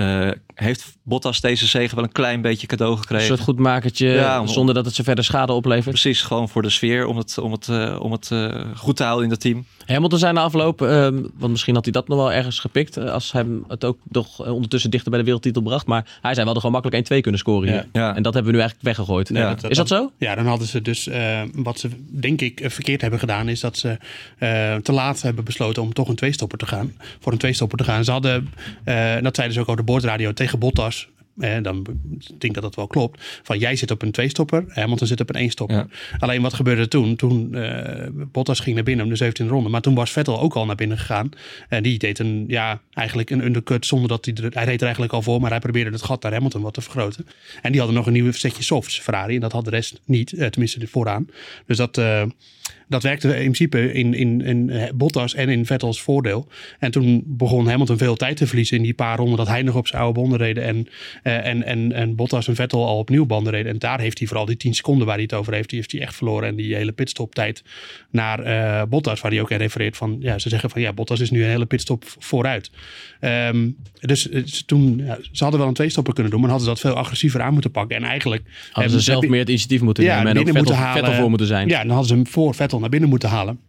[0.00, 3.26] eh, heeft Bottas deze zegen wel een klein beetje cadeau Een gekregen.
[3.26, 5.88] soort goedmakertje, Ja, om- zonder dat het ze verder schade oplevert.
[5.88, 7.06] Precies, gewoon voor de sfeer.
[7.06, 9.64] Om het, om het, eh, om het eh, goed te houden in het team.
[9.86, 12.96] Hamilton zei na afloop, ehm, want misschien had hij dat nog wel ergens gepikt.
[12.98, 15.86] als hij het ook nog ondertussen dichter bij de wereldtitel bracht.
[15.86, 17.86] Maar hij zei wel er gewoon makkelijk 1-2 kunnen scoren hier.
[17.92, 18.16] Ja.
[18.16, 19.28] En dat hebben we nu eigenlijk weggegooid.
[19.28, 19.56] Ja.
[19.68, 20.12] Is dat zo?
[20.18, 23.78] Ja, dan hadden ze dus, eh, wat ze denk ik verkeerd hebben gedaan, is dat
[23.78, 23.96] ze
[24.38, 26.92] eh, te laat hebben besloten om toch een tweestopper te gaan.
[27.20, 28.04] Voor een tweestopper te gaan.
[28.04, 28.48] Ze hadden,
[28.84, 31.08] eh, dat zeiden ze ook op de boordradio tegen Bottas.
[31.38, 31.82] Eh, dan
[32.28, 33.40] denk ik dat dat wel klopt.
[33.42, 35.76] Van jij zit op een tweestopper, Hamilton zit op een éénstopper.
[35.76, 35.86] Ja.
[36.18, 37.16] Alleen wat gebeurde toen?
[37.16, 39.68] Toen eh, Bottas ging naar binnen om de 17e ronde.
[39.68, 41.28] Maar toen was Vettel ook al naar binnen gegaan.
[41.68, 44.34] En die deed een, ja, eigenlijk een undercut zonder dat hij...
[44.34, 46.74] er- Hij reed er eigenlijk al voor, maar hij probeerde het gat naar Hamilton wat
[46.74, 47.26] te vergroten.
[47.62, 49.34] En die hadden nog een nieuw setje softs, Ferrari.
[49.34, 51.26] En dat had de rest niet, eh, tenminste de vooraan.
[51.66, 51.98] Dus dat...
[51.98, 52.22] eh,
[52.90, 56.48] dat werkte in principe in, in, in eh, Bottas en in Vettels voordeel.
[56.78, 59.74] En toen begon Hamilton veel tijd te verliezen in die paar ronden dat hij nog
[59.74, 60.58] op zijn oude banden reed.
[60.58, 60.88] En,
[61.22, 63.72] eh, en, en, en Bottas en Vettel al op nieuwe banden reden.
[63.72, 65.92] En daar heeft hij vooral die 10 seconden waar hij het over heeft, die heeft
[65.92, 66.48] hij echt verloren.
[66.48, 67.62] En die hele pitstoptijd
[68.10, 71.20] naar eh, Bottas, waar hij ook aan refereert van, ja, ze zeggen van ja, Bottas
[71.20, 72.70] is nu een hele pitstop vooruit.
[73.20, 73.68] Ehm,
[74.00, 74.28] dus
[74.66, 77.40] toen, ja, ze hadden wel een tweestopper kunnen doen, maar hadden ze dat veel agressiever
[77.40, 77.96] aan moeten pakken.
[77.96, 78.42] En eigenlijk
[78.72, 80.26] Hadden ze zelf meer het initiatief moeten nemen.
[80.26, 81.04] En ook Vettel, moeten halen.
[81.04, 81.68] Vettel voor moeten zijn.
[81.68, 83.60] Ja, dan hadden ze hem voor Vettel naar binnen moeten halen.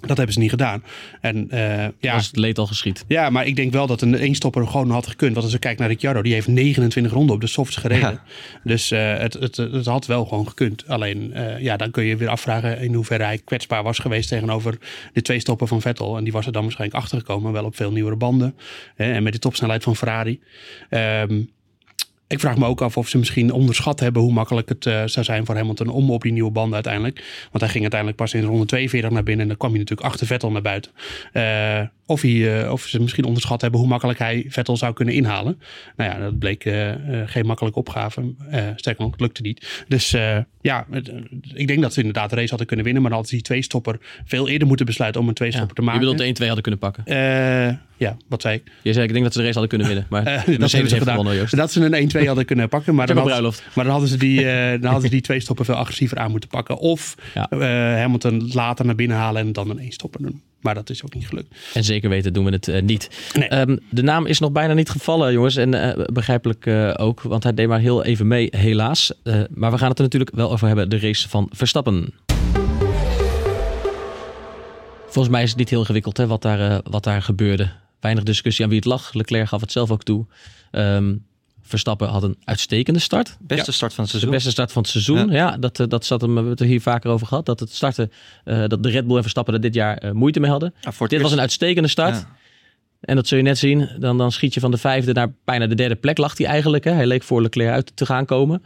[0.00, 0.82] Dat hebben ze niet gedaan.
[1.20, 3.04] En eh, ja, Als het leed al geschiet.
[3.08, 5.32] ja, maar ik denk wel dat een eenstopper gewoon had gekund.
[5.32, 8.10] Want als je kijkt naar Ricciardo, die heeft 29 ronden op de softs gereden.
[8.10, 8.22] Ja.
[8.64, 10.88] Dus eh, het, het, het had wel gewoon gekund.
[10.88, 14.78] Alleen, eh, ja, dan kun je weer afvragen in hoeverre hij kwetsbaar was geweest tegenover
[15.12, 16.16] de twee stoppen van Vettel.
[16.16, 18.56] En die was er dan waarschijnlijk achter gekomen, wel op veel nieuwere banden.
[18.94, 20.40] Hè, en met de topsnelheid van Ferrari.
[20.88, 21.40] Ehm,
[22.28, 25.24] ik vraag me ook af of ze misschien onderschat hebben hoe makkelijk het eh, zou
[25.24, 27.16] zijn voor Hamilton om op die nieuwe banden uiteindelijk.
[27.50, 30.08] Want hij ging uiteindelijk pas in ronde 42 naar binnen en dan kwam hij natuurlijk
[30.08, 30.92] achter Vettel naar buiten.
[31.32, 35.14] Eh, of, hij, eh, of ze misschien onderschat hebben hoe makkelijk hij Vettel zou kunnen
[35.14, 35.60] inhalen.
[35.96, 36.62] Nou ja, dat bleek
[37.26, 38.34] geen makkelijke opgave.
[38.76, 39.84] Sterker nog, het lukte niet.
[39.88, 40.10] Dus
[40.60, 41.12] ja, het,
[41.54, 43.02] ik denk dat ze inderdaad de race hadden kunnen winnen.
[43.02, 45.38] Maar dan hadden ze die twee-stopper veel eerder moeten besluiten om een Ja.
[45.40, 46.00] twee-stopper te Je maken.
[46.00, 47.02] bedoelt de 1-2 hadden kunnen pakken.
[47.98, 48.62] Ja, wat zei ik?
[48.82, 50.06] Je zei, ik denk dat ze de race hadden kunnen winnen.
[50.10, 51.16] Maar Eh, dat hebben ze gedaan.
[51.16, 51.56] gewonnen, Joost.
[51.56, 52.94] Dat ze een 1-2 hadden kunnen pakken.
[52.94, 53.62] Maar dan, hadden, bruiloft.
[53.74, 56.30] maar dan hadden ze die, eh, dan hadden ze die twee stoppen veel agressiever aan
[56.30, 56.78] moeten pakken.
[56.78, 57.48] Of Ja.
[57.50, 57.58] eh,
[58.00, 60.42] Hamilton later naar binnen halen en dan een één stopper doen.
[60.60, 61.54] Maar dat is ook niet gelukt.
[61.74, 63.10] En zeker weten doen we het niet.
[63.38, 63.48] Nee.
[63.48, 65.56] Ehm, de naam is nog bijna niet gevallen, jongens.
[65.56, 65.70] En
[66.12, 66.66] begrijpelijk
[67.00, 69.12] ook, want hij deed maar heel even mee, helaas.
[69.54, 72.14] Maar we gaan het er natuurlijk wel over hebben, de race van Verstappen.
[75.04, 77.70] Volgens mij is het niet heel ingewikkeld hè, wat, daar, wat daar gebeurde.
[78.00, 79.12] Weinig discussie aan wie het lag.
[79.12, 80.26] Leclerc gaf het zelf ook toe.
[80.70, 81.14] Ehm,
[81.62, 83.36] Verstappen had een uitstekende start.
[83.40, 84.30] Beste start van het De seizoen.
[84.30, 85.30] beste start van het seizoen.
[85.30, 87.46] Ja, dat, eh, dat zat hem, we hebben het er hier vaker over gehad.
[87.46, 88.12] Dat het starten,
[88.44, 90.74] eh, dat de Red Bull en Verstappen er dit jaar eh, moeite mee hadden.
[90.80, 92.14] Ja, Dit was een uitstekende start.
[92.14, 92.36] Ja.
[93.00, 93.88] En dat zul je net zien.
[93.98, 96.84] Dan, dan schiet je van de vijfde naar bijna de derde plek lag hij eigenlijk.
[96.84, 96.90] Hè.
[96.92, 98.62] Hij leek voor Leclerc uit te gaan komen.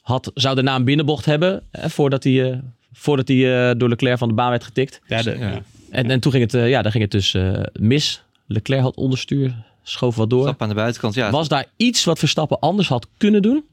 [0.00, 2.58] Had, zou de naam binnenbocht hebben hè, voordat hij, eh,
[2.92, 5.00] voordat hij eh, door Leclerc van de baan werd getikt.
[5.06, 5.60] Ja, de.
[5.90, 8.22] En, en toen ging het, eh, ja, dan ging het dus eh, mis.
[8.52, 10.42] Leclerc had onderstuur, schoof wat door.
[10.42, 11.14] Stap aan de buitenkant.
[11.14, 13.64] Ja, Was daar iets wat Verstappen anders had kunnen doen?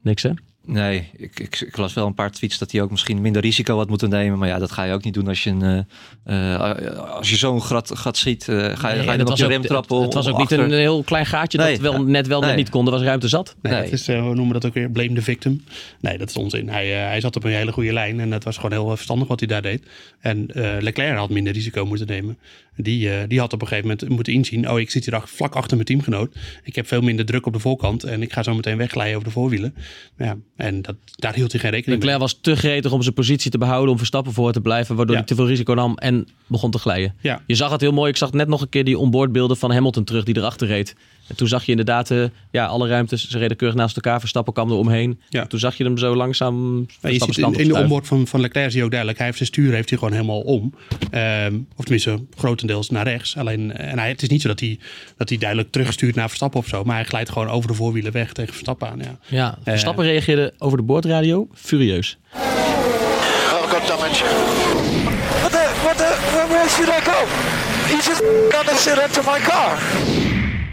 [0.00, 0.30] Niks hè?
[0.64, 3.76] Nee, ik, ik, ik las wel een paar tweets dat hij ook misschien minder risico
[3.76, 4.38] had moeten nemen.
[4.38, 5.86] Maar ja, dat ga je ook niet doen als je, een,
[6.24, 8.48] eh, eh, als je zo'n gat, gat ziet.
[8.48, 9.96] eh, ga je, Nee, ga je en dan het op was je ook- rem trappen?
[9.96, 11.98] Het, het was ook niet een heel klein gaatje Nee, dat wel, ja.
[12.00, 12.84] net wel net niet kon.
[12.86, 13.56] Er was ruimte zat.
[13.62, 13.82] Nee, Nee.
[13.82, 15.64] Het is, eh, we noemen dat ook weer blame the victim.
[16.00, 16.68] Nee, dat is onzin.
[16.68, 19.28] Hij, eh, hij zat op een hele goede lijn en het was gewoon heel verstandig
[19.28, 19.86] wat hij daar deed.
[20.20, 22.38] En eh, Leclerc had minder risico moeten nemen.
[22.76, 25.54] Die, eh, die had op een gegeven moment moeten inzien, oh ik zit hier vlak
[25.54, 26.34] achter mijn teamgenoot.
[26.64, 29.26] Ik heb veel minder druk op de voorkant en ik ga zo meteen wegglijden over
[29.28, 29.74] de voorwielen.
[30.18, 33.50] Ja, en dat, daar hield hij geen rekening Leclerc was te gretig om zijn positie
[33.50, 35.20] te behouden, om Verstappen voor te blijven, waardoor Ja.
[35.20, 37.14] hij te veel risico nam en begon te glijden.
[37.22, 37.32] mee.
[37.32, 38.10] Ja, Je zag het heel mooi.
[38.10, 40.94] Ik zag net nog een keer die onboardbeelden van Hamilton terug die erachter reed.
[41.32, 43.28] En toen zag je inderdaad eh, ja, alle ruimtes.
[43.28, 44.20] Ze reden keurig naast elkaar.
[44.20, 45.20] Verstappen kwam er omheen.
[45.28, 45.46] Ja.
[45.46, 48.26] Toen zag je hem zo langzaam Ja, je Verstappen ziet in, in de onboard van,
[48.26, 49.18] van Leclerc zie je ook duidelijk.
[49.18, 50.74] Hij heeft zijn stuur heeft hij gewoon helemaal om.
[51.10, 53.36] Ehm, of tenminste, grotendeels naar rechts.
[53.36, 54.78] Alleen, en hij, het is niet zo dat hij,
[55.16, 56.84] dat hij duidelijk terugstuurt naar Verstappen of zo.
[56.84, 58.98] Maar hij glijdt gewoon over de voorwielen weg tegen Verstappen aan.
[58.98, 59.18] Ja.
[59.26, 62.18] Ja, Verstappen reageerde over de boordradio furieus.
[62.34, 64.24] Oh, got damage.
[65.40, 65.62] What the?
[67.92, 68.22] He just
[68.78, 70.21] sit into my car.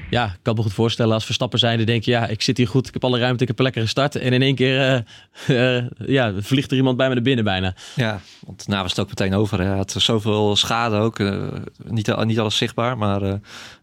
[0.10, 2.68] Ja, ik kan me goed voorstellen als Verstappen zijnde denk je, ja, ik zit hier
[2.68, 4.16] goed, ik heb alle ruimte, ik heb een lekkere start.
[4.16, 5.06] En in één keer
[5.48, 7.76] eh, eh, ja, vliegt er iemand bij me naar binnen bijna.
[7.96, 9.60] Ja, want nou was het ook meteen over.
[9.60, 9.66] hè.
[9.66, 11.20] Hij had zoveel schade ook.
[11.20, 11.48] eh,
[11.84, 13.22] niet, niet alles zichtbaar, maar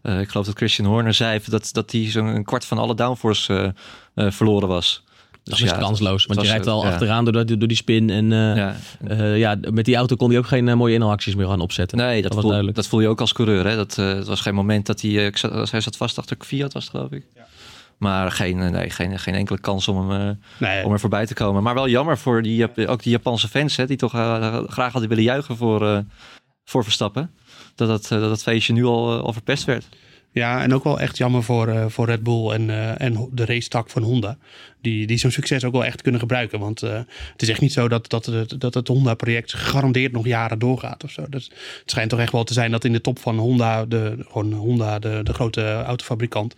[0.01, 3.73] ik geloof dat Christian Horner zei dat, dat hij zo'n kwart van alle downforce
[4.15, 5.03] verloren was.
[5.47, 6.93] Dat Dus is ja, kansloos, want je rijdt al eh, ja.
[6.93, 8.09] achteraan door, door, door die spin.
[8.09, 8.75] En eh, Ja,
[9.07, 11.97] eh, ja, met die auto kon hij ook geen mooie inhaalacties meer gaan opzetten.
[11.97, 12.77] Nee, dat, was voel, duidelijk.
[12.77, 13.67] dat voel je ook als coureur.
[13.67, 13.75] Hè?
[13.75, 15.11] Dat, het was geen moment dat hij...
[15.11, 17.25] ik zat, hij zat vast achter Fiat, was het geloof ik.
[17.97, 21.63] Maar geen, nee, geen, geen enkele kans om, hem, Nee, om er voorbij te komen.
[21.63, 23.75] Maar wel jammer voor die, ook die Japanse fans...
[23.75, 24.11] Hè, die toch
[24.67, 26.03] graag hadden willen juichen voor,
[26.63, 27.31] voor Verstappen.
[27.75, 29.87] Dat dat, dat dat feestje nu al, al verpest werd.
[30.37, 33.45] Ja, en ook wel echt jammer voor, eh, voor Red Bull en, eh, en de
[33.45, 34.37] racetak van Honda.
[34.81, 36.59] Die, die zo'n succes ook wel echt kunnen gebruiken.
[36.59, 36.99] Want eh,
[37.31, 41.03] het is echt niet zo dat, dat, het, dat het Honda-project gegarandeerd nog jaren doorgaat
[41.03, 41.25] of zo.
[41.29, 41.45] Dus
[41.79, 44.53] het schijnt toch echt wel te zijn dat in de top van Honda, de, gewoon
[44.53, 46.55] Honda, de, de grote autofabrikant,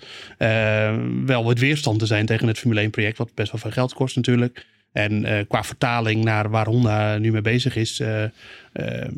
[1.25, 3.17] wel wat weerstand te zijn tegen het Formule 1-project.
[3.17, 4.65] Wat best wel veel geld kost natuurlijk.
[4.91, 8.01] En qua vertaling naar waar Honda nu mee bezig is,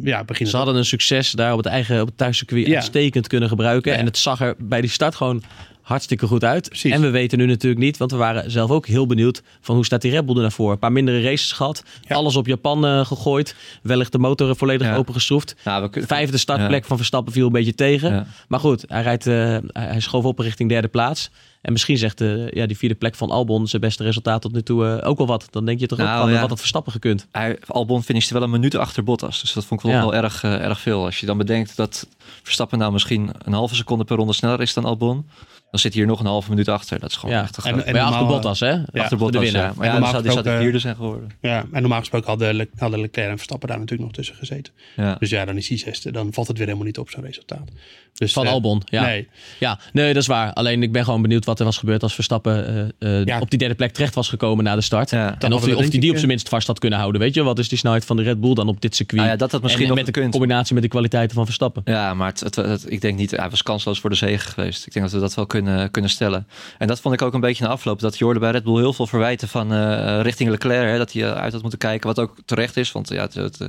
[0.04, 2.74] ja, begint Ze hadden een succes daar op het eigen op het thuiscircuit Ja.
[2.76, 3.92] uitstekend kunnen gebruiken.
[3.92, 3.98] Ja.
[3.98, 5.44] En het zag er bij die start gewoon
[5.92, 6.68] hartstikke goed uit.
[6.68, 6.92] Precies.
[6.92, 9.86] En we weten nu natuurlijk niet, want we waren zelf ook heel benieuwd van hoe
[9.86, 10.72] staat die Red Bull er naar voor.
[10.72, 12.16] Een paar mindere races gehad, Ja.
[12.16, 14.96] alles op Japan eh, gegooid, wellicht de motor volledig Ja.
[14.96, 15.56] opengeschroefd.
[15.64, 16.88] Nou, Vijfde startplek Ja.
[16.88, 18.28] van Verstappen viel een beetje tegen.
[18.48, 21.30] Maar goed, hij, rijdt, eh, hij- schoof op richting derde plaats.
[21.62, 24.62] En misschien zegt eh, ja, die vierde plek van Albon zijn beste resultaat tot nu
[24.64, 25.48] toe eh, ook wel wat.
[25.50, 26.48] Dan denk je toch ook Nou, ja.
[26.48, 27.28] wat Verstappen gekund.
[27.32, 29.42] Hij, Albon finishte wel een minuut achter Bottas.
[29.42, 30.02] Dus dat vond ik wel, Ja.
[30.02, 31.06] wel erg, erg veel.
[31.06, 32.08] Als je dan bedenkt dat
[32.44, 35.26] Verstappen nou misschien een halve seconde per ronde sneller is dan Albon.
[35.72, 37.00] Dan zit hij hier nog een halve minuut achter.
[37.00, 37.42] Dat is gewoon Ja.
[37.42, 37.86] echt te En- groot.
[37.86, 38.68] en- ja, achter Bottas, hè?
[38.70, 39.62] ja, achter de Bottas, winnaar.
[39.64, 39.74] ja.
[39.76, 41.30] Maar ja, normaal die zou de gesproken- vierde zijn geworden.
[41.42, 44.74] Ja, en normaal gesproken hadden, Le- hadden Leclerc en Verstappen daar natuurlijk nog tussen gezeten.
[44.96, 45.16] Ja.
[45.20, 46.12] Dus ja, dan is die zesde.
[46.12, 47.70] Dan valt het weer helemaal niet op zo'n resultaat.
[48.14, 49.02] Dus, Van eh, Albon, ja.
[49.06, 49.28] Nee,
[49.60, 50.54] Ja, nee, dat is waar.
[50.54, 52.68] Alleen ik ben gewoon benieuwd wat er was gebeurd als Verstappen
[53.00, 53.40] eh, eh, Ja.
[53.40, 55.12] op die derde plek terecht was gekomen na de start.
[55.12, 57.22] En of hij die, die ik, op zijn minst vast had kunnen houden.
[57.22, 59.20] Weet je, wat is die snelheid van de Red Bull dan op dit circuit?
[59.22, 61.82] Nou ja, dat had misschien en, nog met de combinatie met de kwaliteiten van Verstappen.
[61.86, 64.86] Ja, maar het, het- het- ik denk niet, hij was kansloos voor de zege geweest.
[64.86, 65.60] Ik denk dat we dat wel kunnen,
[65.92, 66.48] kunnen stellen.
[66.78, 68.00] En dat vond ik ook een beetje na afloop.
[68.00, 70.90] Dat je hoorde bij Red Bull heel veel verwijten van eh, richting Leclerc.
[70.92, 72.08] Hè, dat hij eh, uit had moeten kijken.
[72.08, 72.92] Wat ook terecht is.
[72.92, 73.60] Want ja, het, het,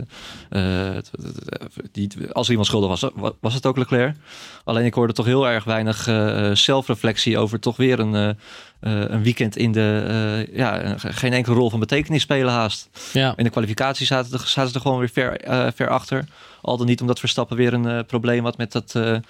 [0.50, 0.60] eh,
[0.94, 1.10] het-
[1.92, 4.16] die- als er iemand schuldig was, wa- was het ook Leclerc.
[4.64, 6.02] Alleen ik hoorde toch heel erg weinig
[6.58, 8.36] zelfreflectie over toch weer een,
[8.80, 10.48] een weekend in de...
[10.52, 12.88] ja, een- geen enkele rol van betekenis spelen haast.
[13.12, 13.32] Ja.
[13.36, 15.40] In de kwalificatie zaten, zaten ze er gewoon weer ver,
[15.74, 16.24] ver achter.
[16.62, 19.22] Al dan niet omdat Verstappen weer een eh, probleem had met, dat, eh, eh,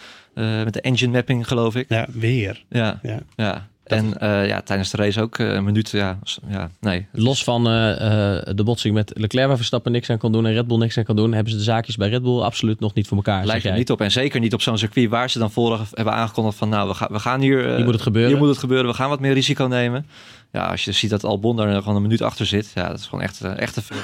[0.65, 1.89] met de engine mapping, geloof ik.
[1.89, 2.65] ja, weer.
[2.69, 3.19] Ja, Ja.
[3.37, 3.71] ja.
[3.83, 5.91] En eh, ja, tijdens de race ook eh, een minuut.
[5.91, 6.19] Ja,
[6.49, 7.07] ja nee.
[7.13, 10.53] Los van eh, eh, de botsing met Leclerc waar Verstappen niks aan kon doen en
[10.53, 12.95] Red Bull niks aan kon doen, hebben ze de zaakjes bij Red Bull absoluut nog
[12.95, 13.37] niet voor elkaar.
[13.39, 13.79] zeg Lijkt er jij.
[13.79, 14.01] niet op.
[14.01, 16.95] En zeker niet op zo'n circuit waar ze dan vorig hebben aangekondigd van nou, we,
[16.95, 17.69] gaan we gaan hier...
[17.69, 18.31] eh, Hier moet het gebeuren.
[18.31, 18.87] Hier moet het gebeuren.
[18.91, 20.07] We gaan wat meer risico nemen.
[20.53, 22.71] Ja, als je ziet dat Albon daar gewoon een minuut achter zit.
[22.75, 23.97] Ja, dat is gewoon echt, echt te veel.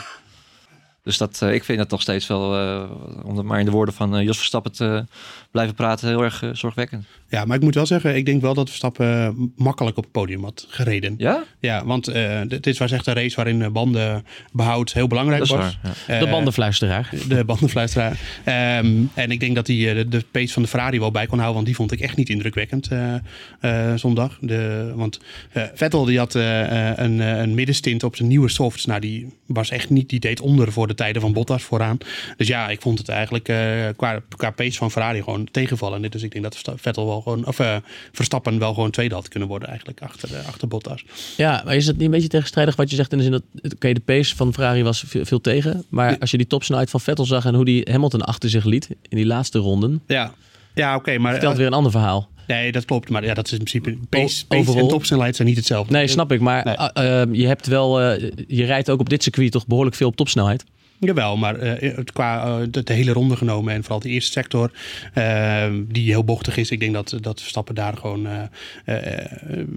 [1.09, 2.90] Dus dat, eh, ik vind dat nog steeds wel, eh,
[3.25, 5.05] om het maar in de woorden van eh, Jos Verstappen te
[5.51, 7.05] blijven praten, heel erg zorgwekkend.
[7.31, 10.44] Ja, maar ik moet wel zeggen, ik denk wel dat Verstappen makkelijk op het podium
[10.44, 11.14] had gereden.
[11.18, 11.44] Ja?
[11.61, 15.49] Ja, want eh, dit is was echt een race waarin eh, bandenbehoud heel belangrijk Dat
[15.49, 15.79] is was.
[15.83, 15.97] waar.
[16.09, 16.25] Ja.
[16.25, 17.11] De bandenfluisteraar.
[17.29, 18.18] De bandenfluisteraar.
[18.44, 21.27] Ehm, en ik denk dat hij eh, de, de pace van de Ferrari wel bij
[21.27, 21.55] kon houden.
[21.55, 23.14] Want die vond ik echt niet indrukwekkend eh,
[23.61, 24.38] eh, zondag.
[24.40, 25.21] De, want
[25.53, 28.87] eh, Vettel die had een, een middenstint op zijn nieuwe softs.
[28.87, 31.98] Nou, die was echt niet, die deed onder voor de tijden van Bottas vooraan.
[32.37, 33.56] Dus ja, ik vond het eigenlijk eh,
[33.96, 36.11] qua, qua pace van Ferrari gewoon tegenvallen.
[36.11, 37.76] Dus ik denk dat Vettel wel gewoon, of eh,
[38.12, 41.04] Verstappen wel gewoon tweede had kunnen worden eigenlijk achter, eh, achter Bottas.
[41.37, 43.42] Ja, maar is het niet een beetje tegenstrijdig wat je zegt in de zin dat,
[43.74, 45.84] oké, de pace van Ferrari was veel, veel tegen.
[45.88, 46.16] Maar Ja.
[46.20, 49.16] als je die topsnelheid van Vettel zag en hoe die Hamilton achter zich liet in
[49.16, 50.32] die laatste ronden, Ja,
[50.74, 51.32] ja oké, maar...
[51.32, 52.28] vertelt weer een ander verhaal.
[52.46, 53.11] Nee, dat klopt.
[53.11, 53.98] Maar ja, dat is in principe.
[54.08, 55.92] Pace, en topsnelheid zijn niet hetzelfde.
[55.92, 56.40] Nee, snap ik.
[56.40, 57.40] Maar Nee.
[57.40, 58.00] je hebt wel,
[58.46, 60.64] je rijdt ook op dit circuit toch behoorlijk veel op topsnelheid.
[61.00, 64.32] Jawel, maar eh, het qua eh, de, de hele ronde genomen en vooral die eerste
[64.32, 64.70] sector,
[65.14, 66.70] eh, die heel bochtig is.
[66.70, 68.42] Ik denk dat, dat Verstappen daar gewoon eh,
[68.84, 69.28] eh,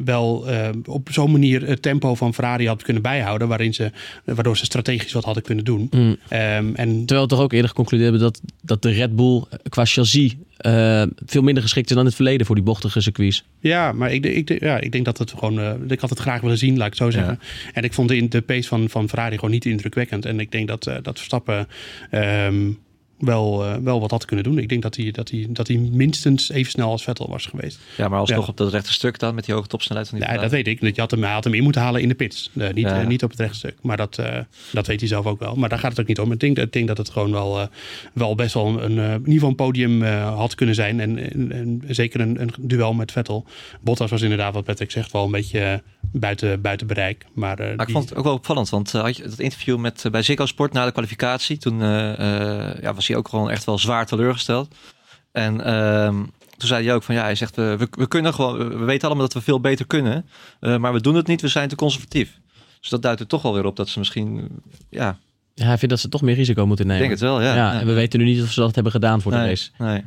[0.03, 3.91] wel eh, op zo'n manier het tempo van Ferrari had kunnen bijhouden, waarin ze,
[4.23, 5.88] waardoor ze strategisch wat hadden kunnen doen.
[5.91, 6.17] Mm.
[6.27, 9.60] Ehm, en Terwijl we toch ook eerder geconcludeerd hebben dat, dat de Red Bull eh,
[9.69, 13.43] qua chassis eh, veel minder geschikt is dan in het verleden voor die bochtige circuits.
[13.60, 15.60] Ja, maar ik, ik, ja, ik denk dat het gewoon.
[15.60, 17.39] eh, ik had het graag willen zien, laat ik het zo zeggen.
[17.74, 20.26] En ik vond de, de pace van, van Ferrari gewoon niet indrukwekkend.
[20.26, 21.67] En ik denk dat, eh, dat Verstappen.
[22.10, 22.69] ehm,
[23.21, 24.57] wel, eh, wel wat had kunnen doen.
[24.57, 27.79] Ik denk dat hij, dat, hij, dat hij minstens even snel als Vettel was geweest.
[27.97, 28.49] Ja, maar alsnog Ja.
[28.51, 30.81] op dat rechte stuk dan met die hoge topsnelheid van die Ja, dat weet ik.
[30.81, 32.49] Dat je had hem, hij had hem in moeten halen in de pits.
[32.53, 33.01] Eh, niet, Ja.
[33.01, 33.75] eh, niet op het rechtstuk.
[33.81, 34.19] Maar dat,
[34.71, 35.55] dat weet hij zelf ook wel.
[35.55, 36.31] Maar daar gaat het ook niet om.
[36.31, 37.69] Ik denk, ik denk dat het gewoon wel,
[38.13, 40.99] wel best wel een, in ieder geval een podium had kunnen zijn.
[40.99, 43.45] En, en, en zeker een, een duel met Vettel.
[43.81, 45.81] Bottas was inderdaad, wat Patrick zegt, wel een beetje
[46.12, 47.25] buiten, buiten bereik.
[47.34, 50.21] Maar, Maar ik vond het ook wel opvallend, want had je dat interview met, bij
[50.21, 54.76] Ziggo Sport na de kwalificatie, toen ja, was hij ook gewoon echt wel zwaar teleurgesteld.
[55.32, 56.15] En ehm,
[56.58, 59.08] toen zei hij ook van ja, hij zegt eh, we, we kunnen gewoon, we weten
[59.08, 60.26] allemaal dat we veel beter kunnen,
[60.60, 62.39] eh, maar we doen het niet, we zijn te conservatief.
[62.80, 64.50] Dus dat duidt er toch wel weer op dat ze misschien,
[64.89, 65.17] ja,
[65.54, 67.08] Ja, hij vindt dat ze toch meer risico moeten ik nemen.
[67.08, 67.56] denk het wel, ja.
[67.56, 69.69] Ja, en we weten nu niet of ze dat hebben gedaan voor de race.
[69.78, 70.04] Nee.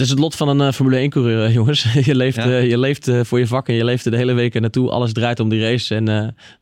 [0.00, 1.92] Is het lot van een eh, Formule 1 coureur, eh, jongens.
[1.92, 2.44] je leeft, Ja.
[2.44, 4.90] eh, je leeft voor je vak en je leeft er de hele week naartoe.
[4.90, 5.94] Alles draait om die race.
[5.94, 6.04] En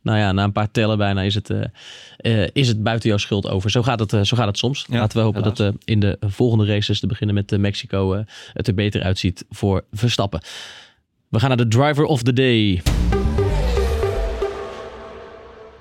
[0.01, 1.49] nou ja, na een paar tellen bijna is het,
[2.53, 3.69] is het buiten jouw schuld over.
[3.69, 4.85] Zo gaat het, zo gaat het soms.
[4.89, 5.57] Ja, Laten we hopen helaas.
[5.57, 8.23] dat in de volgende races, te beginnen met Mexico,
[8.53, 10.41] het er beter uitziet voor Verstappen.
[11.29, 12.81] We gaan naar de driver of the day.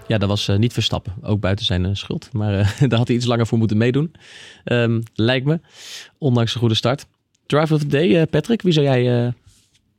[0.07, 1.13] Ja, dat was niet Verstappen.
[1.23, 2.29] Ook buiten zijn schuld.
[2.33, 2.51] Maar
[2.89, 4.13] daar had hij iets langer voor moeten meedoen.
[4.65, 5.61] Ehm, lijkt me.
[6.19, 7.07] Ondanks een goede start.
[7.49, 8.63] Driver of the day, eh, Patrick.
[8.63, 9.33] Wie zou jij eh,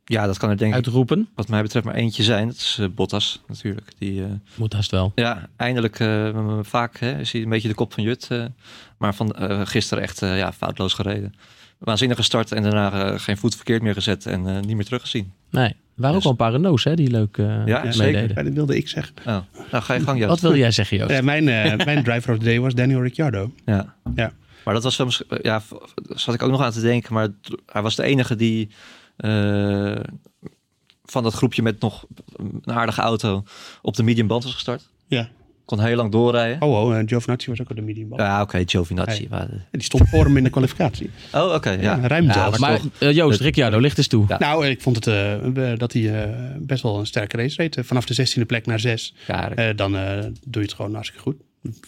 [0.04, 1.28] Ja, dat kan er denk ik uitroepen?
[1.34, 2.46] wat mij betreft maar eentje zijn.
[2.46, 3.86] Dat is eh, Bottas natuurlijk.
[3.98, 5.12] Die, eh, Moet haast wel.
[5.14, 8.26] Ja, eindelijk eh, vaak hè, is hij een beetje de kop van Jut.
[8.30, 8.44] eh,
[8.98, 11.34] maar van eh, gisteren echt eh, ja, foutloos gereden.
[11.78, 15.32] Waanzinnige start en daarna eh, geen voet verkeerd meer gezet en eh, niet meer teruggezien.
[15.50, 17.84] Nee, er waren ook Dus- wel een paar Renaults hè, die leuk eh Ja.
[17.92, 19.14] Ja, dat wilde ik zeggen.
[19.18, 19.24] Oh,
[19.70, 20.30] nou, ga je gang, Joost.
[20.30, 21.10] Wat wil jij zeggen, Joost?
[21.10, 23.52] Ja, mijn, eh, mijn driver of the day was Daniel Ricciardo.
[23.66, 23.94] Ja.
[24.14, 24.32] Ja.
[24.64, 25.62] Maar dat was wel misschien, ja,
[26.08, 27.28] zat ik ook nog aan te denken, maar
[27.66, 28.70] hij was de enige die
[29.16, 29.96] eh,
[31.04, 33.42] van dat groepje met nog een aardige auto
[33.82, 34.88] op de medium band was gestart.
[35.06, 35.28] Ja.
[35.64, 36.62] Kon heel lang doorrijden.
[36.62, 38.18] Oh, oh, eh, Giovinazzi was ook op de medium bal.
[38.18, 39.26] Ja, oké, Giovinazzi.
[39.30, 39.38] Hey.
[39.38, 41.10] maar- Die stond voor hem in de kwalificatie.
[41.32, 41.80] Oh, oké, ja.
[41.80, 42.58] Ja, ruim Ja, zelfs.
[42.58, 44.24] maar toch- eh, Joost, Ricciardo, licht eens toe.
[44.28, 44.38] Ja.
[44.38, 47.76] Nou, ik vond het, eh, dat hij eh, best wel een sterke race reed.
[47.82, 49.14] Vanaf de 16e plek naar 6.
[49.26, 51.36] Ja, Eh, dan eh, doe je het gewoon hartstikke goed.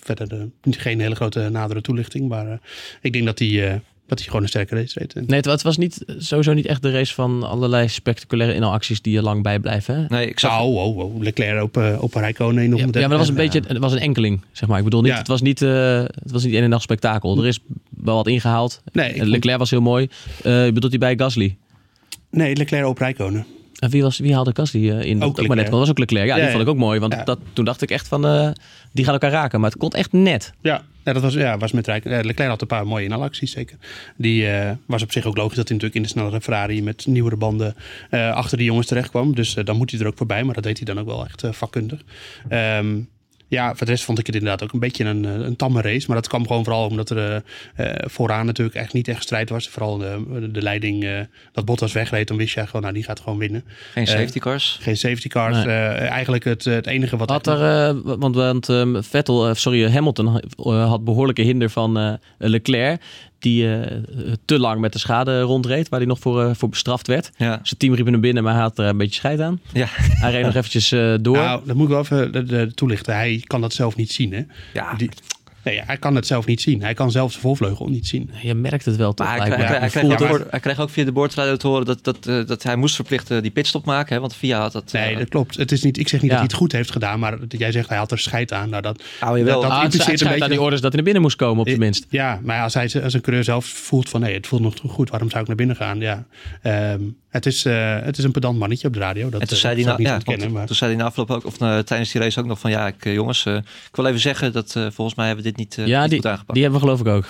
[0.03, 2.29] Verder de, geen hele grote nadere toelichting.
[2.29, 2.59] Maar eh,
[3.01, 5.13] ik denk dat hij, eh, dat hij gewoon een sterke race reed.
[5.13, 9.03] En- Nee, het, het was niet, sowieso niet echt de race van allerlei spectaculaire inhaalacties
[9.03, 9.95] die je lang bijblijven.
[9.95, 10.05] Hè?
[10.09, 10.51] Nee, ik zag...
[10.51, 12.63] Nou, oh, oh, Leclerc op, eh, op Rijkonen.
[12.63, 14.79] Ja, ja, maar dat was een beetje, het was een enkeling, zeg maar.
[14.79, 15.19] Ik bedoel, niet, Ja.
[15.19, 17.39] het was niet, eh, het was niet een en dag spektakel.
[17.39, 17.59] Er is
[17.91, 18.83] wel wat ingehaald.
[18.93, 20.09] Nee, Eh, vond- Leclerc was heel mooi.
[20.43, 21.57] Eh bedoelt hij bij Gasly?
[22.31, 23.47] nee, Leclerc op Rijkonen.
[23.83, 25.23] En wie, was, wie haalde Gasly eh, in?
[25.23, 26.27] Ook ook maar net, was ook Leclerc.
[26.27, 27.01] Ja, Ja, die vond ik ook mooi.
[27.01, 28.51] Want dat, toen dacht ik echt van, eh,
[28.93, 29.61] die gaan elkaar raken.
[29.61, 30.53] Maar het komt echt net.
[30.61, 32.05] Ja, ja, dat was, ja, was met Rijk.
[32.05, 33.77] eh, Leclerc had een paar mooie inhalacties zeker.
[34.17, 34.47] Die
[34.87, 37.75] was op zich ook logisch dat hij natuurlijk in de snellere Ferrari met nieuwere banden
[38.11, 39.35] achter die jongens terecht kwam.
[39.35, 40.45] Dus dan moet hij er ook voorbij.
[40.45, 42.01] Maar dat deed hij dan ook wel echt vakkundig.
[42.49, 42.99] Ehm,
[43.53, 45.81] ja, voor de rest vond ik het inderdaad ook een beetje een, eh, een tamme
[45.81, 46.05] race.
[46.07, 47.43] Maar dat kwam gewoon vooral omdat er
[47.75, 49.69] eh, eh, vooraan natuurlijk echt niet echt strijd was.
[49.69, 51.21] Vooral de, de leiding, eh,
[51.53, 52.29] dat Bottas wegreed.
[52.29, 53.65] Dan wist je gewoon, nou die gaat gewoon winnen.
[53.93, 54.79] Geen safety cars.
[54.81, 55.57] Geen safety cars.
[55.57, 55.67] Nee.
[55.67, 57.31] Eh, eigenlijk het, het enige wat...
[57.31, 63.03] Had er, want want ehm, Vettel, eh, sorry, Hamilton had behoorlijke hinder van eh, Leclerc.
[63.43, 64.03] Die eh,
[64.45, 67.31] te lang met de schade rondreed, waar hij nog voor, eh, voor bestraft werd.
[67.37, 67.61] Ja.
[67.63, 69.61] Zijn team riep hem binnen, maar hij had er een beetje scheid aan.
[69.73, 69.87] Ja.
[69.91, 71.37] Hij reed nog eventjes eh, door.
[71.37, 73.15] Nou, dat moet ik wel even de, de, toelichten.
[73.15, 74.43] Hij kan dat zelf niet zien, hè?
[74.73, 74.95] Ja.
[74.95, 75.11] Die,
[75.65, 76.83] nee, hij kan het zelf niet zien.
[76.83, 78.31] Hij kan zelf zijn voorvleugel niet zien.
[78.43, 79.27] Je merkt het wel toch?
[79.29, 80.19] Hij, kreeg, hij, ook het.
[80.19, 82.77] te horen- hij kreeg ook via de boordradio te horen dat, dat, eh, dat hij
[82.77, 84.15] moest verplichten die pitstop maken.
[84.15, 84.93] Hè, want VIA had dat...
[84.93, 85.57] Nee, eh, dat klopt.
[85.57, 86.37] Het is niet, ik zeg niet Ja.
[86.37, 88.69] dat hij het goed heeft gedaan, maar dat jij zegt hij had er scheid aan.
[88.71, 89.61] Nou, dat, hou je wel.
[89.61, 91.67] dat- Ah, impliceert een beetje aan die orders dat hij naar binnen moest komen, op
[91.69, 92.07] zijn minst.
[92.09, 95.11] Ja, maar als, hij, als een coureur zelf voelt van nee, het voelt nog goed,
[95.11, 96.01] waarom zou ik naar binnen gaan?
[96.01, 96.25] Ja,
[96.63, 99.31] Ehm, het, is, eh, het is een pedant mannetje op de radio.
[99.31, 101.45] Dat, en toen zei, hij na, ik ja, maar toen zei hij na afloop ook,
[101.47, 103.63] of tijdens die race ook nog van ja, ik, jongens, ik
[103.97, 106.19] wil even zeggen dat eh, volgens mij hebben we dit niet, eh, Ja, niet die,
[106.21, 106.53] goed aangepakt.
[106.55, 107.25] die hebben we geloof ik ook.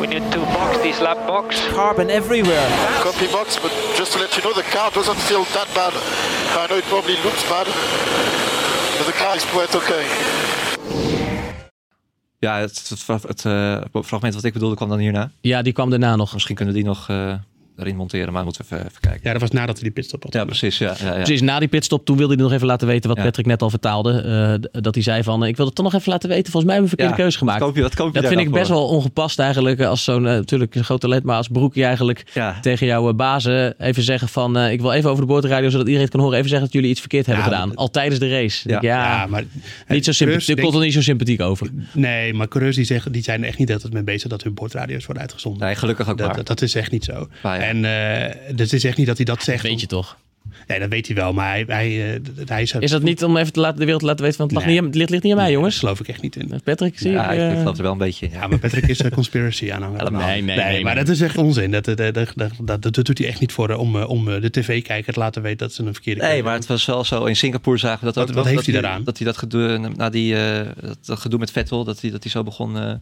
[0.00, 1.56] We need to box this lap box.
[1.72, 2.66] carbon everywhere.
[3.00, 5.92] Copy box, but just to let you know, the car doesn't feel that bad.
[6.62, 7.66] I know it probably looks bad,
[8.98, 10.04] but the car is quite okay.
[12.40, 15.30] Ja, het, het, het, eh, fragment wat ik bedoelde kwam dan hierna.
[15.40, 16.32] Ja, die kwam daarna nog.
[16.32, 17.34] Misschien kunnen we die nog eh,
[17.78, 19.20] erin monteren, maar moeten we even, even kijken.
[19.22, 20.32] ja, dat was nadat hij die pitstop had.
[20.32, 20.78] Ja, precies.
[20.78, 21.14] Ja, ja, ja.
[21.14, 23.24] Precies, na die pitstop, toen wilde hij nog even laten weten wat Ja.
[23.24, 24.20] Patrick net al vertaalde.
[24.72, 26.52] eh, dat hij zei van, eh, ik wil het toch nog even laten weten.
[26.52, 27.58] Volgens mij hebben we verkeerde Ja, keuze gemaakt.
[27.58, 28.76] Wat koop je, wat koop je Dat vind ik best voor?
[28.76, 29.78] wel ongepast eigenlijk.
[29.80, 32.58] eh, Als zo'n, natuurlijk een groot talent, maar als broekje eigenlijk Ja.
[32.60, 34.56] tegen jouw bazen even zeggen van...
[34.56, 36.36] eh, ik wil even over de boordradio, zodat iedereen het kan horen.
[36.38, 37.74] Even zeggen dat jullie iets verkeerd hebben Ja, gedaan.
[37.74, 38.68] Al tijdens de race.
[38.68, 39.44] Ja, ja, Ja, maar
[39.88, 40.38] niet zo coureurs sympathiek.
[40.40, 41.70] Ik denken- kon er niet zo sympathiek over.
[41.92, 45.04] Nee, maar coureurs die, zeggen, die zijn echt niet altijd mee bezig dat hun boordradio's
[45.04, 45.66] worden uitgezonden.
[45.66, 46.36] Nee, gelukkig ook dat, maar.
[46.36, 47.28] dat, dat is echt niet zo.
[47.42, 47.66] Ja.
[47.68, 49.62] En eh het is echt niet dat hij dat zegt.
[49.62, 50.16] Weet je toch?
[50.66, 52.72] Nee, dat weet hij wel, maar hij, hij, eh, hij is...
[52.72, 54.68] Is dat niet om even te laten, de wereld te laten weten, want het, lag
[54.68, 54.74] Nee.
[54.74, 55.78] niet, aan- het ligt, ligt niet aan mij, jongens.
[55.78, 56.60] geloof ik echt niet in.
[56.64, 57.40] Patrick, zie Ja, ik...
[57.40, 58.28] ik eh, geloof er wel een beetje.
[58.32, 58.40] Ja.
[58.40, 60.12] Ja, maar Patrick is een conspiracy aanhanger.
[60.12, 61.04] Nee, nee, nee, maar nee.
[61.04, 61.70] dat is echt onzin.
[61.70, 64.28] Dat, dat, dat, dat, dat, dat doet hij echt niet voor, eh, om, eh, om
[64.30, 67.04] eh, de tv-kijker te laten weten dat ze een verkeerde Nee, maar het was wel
[67.04, 67.24] zo.
[67.24, 68.34] In Singapore zagen we dat Wat- ook.
[68.34, 69.04] wat heeft dat hij daaraan?
[69.04, 72.22] Dat hij dat gedoe, na die, eh, dat, dat gedoe met Vettel, dat hij, dat
[72.22, 73.00] hij zo begon.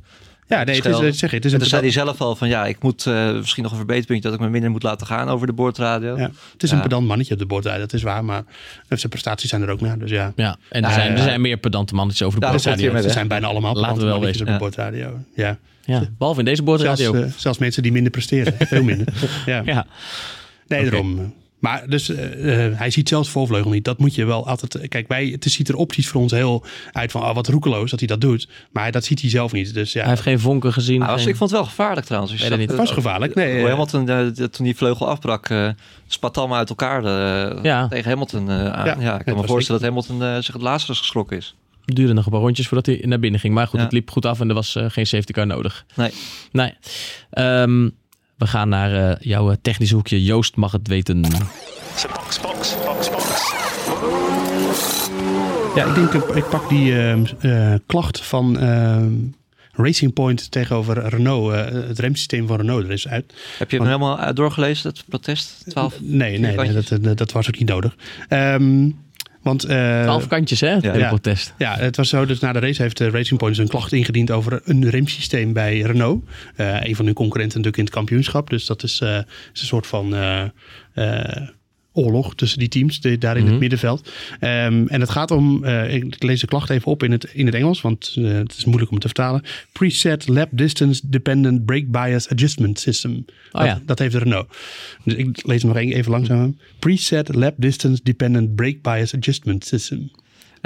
[0.49, 1.11] Eh Ja, nee, het is, schelden.
[1.11, 3.07] eh, zeg het is en een toen zei hij zelf al van ja, ik moet
[3.07, 6.17] eh, misschien nog een verbeterpuntje dat ik me minder moet laten gaan over de boordradio.
[6.19, 7.65] ja, het is een pedant mannetje op de boord.
[7.65, 8.45] Ja, dat is waar, maar
[8.89, 9.99] zijn prestaties zijn er ook naar.
[9.99, 13.01] Dus ja, Ja, en er, Ja, zijn, er zijn meer pedante mannetjes over de boordradio.
[13.03, 15.19] ze zijn bijna allemaal Laten we pedante wel mannetjes op de boordradio.
[15.35, 15.59] Ja.
[15.85, 17.15] Ja, behalve in deze Zelfs, boordradio.
[17.15, 18.55] eh, zelfs mensen die minder presteren.
[18.69, 19.07] Veel minder.
[19.47, 19.63] Ja.
[19.65, 19.87] ja.
[20.69, 20.91] Nee, Oké.
[20.91, 21.35] daarom.
[21.67, 23.85] Maar dus eh, eh, hij ziet zelfs voorvleugel niet.
[23.85, 24.89] Dat moet je wel altijd.
[24.89, 27.99] Kijk, wij, het ziet er optisch voor ons heel uit van ah, wat roekeloos dat
[27.99, 28.49] hij dat doet.
[28.73, 29.75] Maar dat ziet hij zelf niet.
[29.75, 30.99] Dus ja, Hij heeft geen vonken gezien.
[30.99, 32.33] Nou, was- geen- ik vond het wel gevaarlijk trouwens.
[32.33, 32.69] Als zag niet.
[32.69, 33.35] het was gevaarlijk.
[33.35, 35.69] Nee, eh, Hamilton, eh, de- toen die vleugel afbrak, eh
[36.07, 37.89] spat allemaal uit elkaar eh, Ja.
[37.89, 38.87] tegen Hamilton eh, aan.
[38.87, 41.55] Ja, Ja, ik kan me voorstellen dat Hamilton eh, zich het laatste geschrokken is.
[41.85, 43.55] Het duurde nog een paar rondjes voordat hij naar binnen ging.
[43.55, 43.85] Maar goed, Ja.
[43.85, 45.85] het liep goed af en er was eh, geen safety car nodig.
[45.95, 46.11] Nee.
[46.53, 46.73] Nee.
[47.31, 47.89] Ehm,
[48.37, 50.25] we gaan naar eh, jouw eh, technische hoekje.
[50.25, 51.21] Joost mag het weten.
[51.21, 53.55] Box, box, box, box.
[55.75, 56.99] Ja, ik denk ik, ik pak die
[57.41, 59.13] eh, klacht van ehm,
[59.73, 61.53] Racing Point tegenover Renault.
[61.53, 63.35] eh, het remsysteem van Renault er is uit.
[63.59, 65.65] Heb je hem helemaal uit doorgelezen, het protest?
[65.69, 65.95] 12?
[66.01, 67.97] Nee, nee, dat, dat, dat was ook niet nodig.
[68.29, 68.91] Ehm,
[69.47, 70.69] want, eh, Twaalf kantjes, hè?
[70.69, 71.09] Het ja.
[71.09, 71.55] protest.
[71.59, 72.27] Ja, het was zo.
[72.27, 75.81] Dus na de race heeft de Racing Point een klacht ingediend over een remsysteem bij
[75.81, 76.25] Renault.
[76.57, 78.51] Eh, een van hun concurrenten natuurlijk in het kampioenschap.
[78.51, 79.17] Dus dat is, eh,
[79.53, 80.43] is een soort van eh,
[80.95, 81.49] eh,
[81.97, 83.51] oorlog tussen die teams daar in Mhm.
[83.51, 84.11] het middenveld.
[84.41, 87.47] Ehm, en het gaat om, eh, ik lees de klacht even op in het, in
[87.47, 89.43] het Engels, want eh, het is moeilijk om te vertalen.
[89.73, 93.25] Preset Lap Distance Dependent Brake Bias Adjustment System.
[93.53, 93.81] dat, ja.
[93.87, 94.47] dat heeft Renault.
[95.05, 96.59] Dus ik lees hem nog even langzaam.
[96.79, 100.11] Preset Lap Distance Dependent Brake Bias Adjustment System.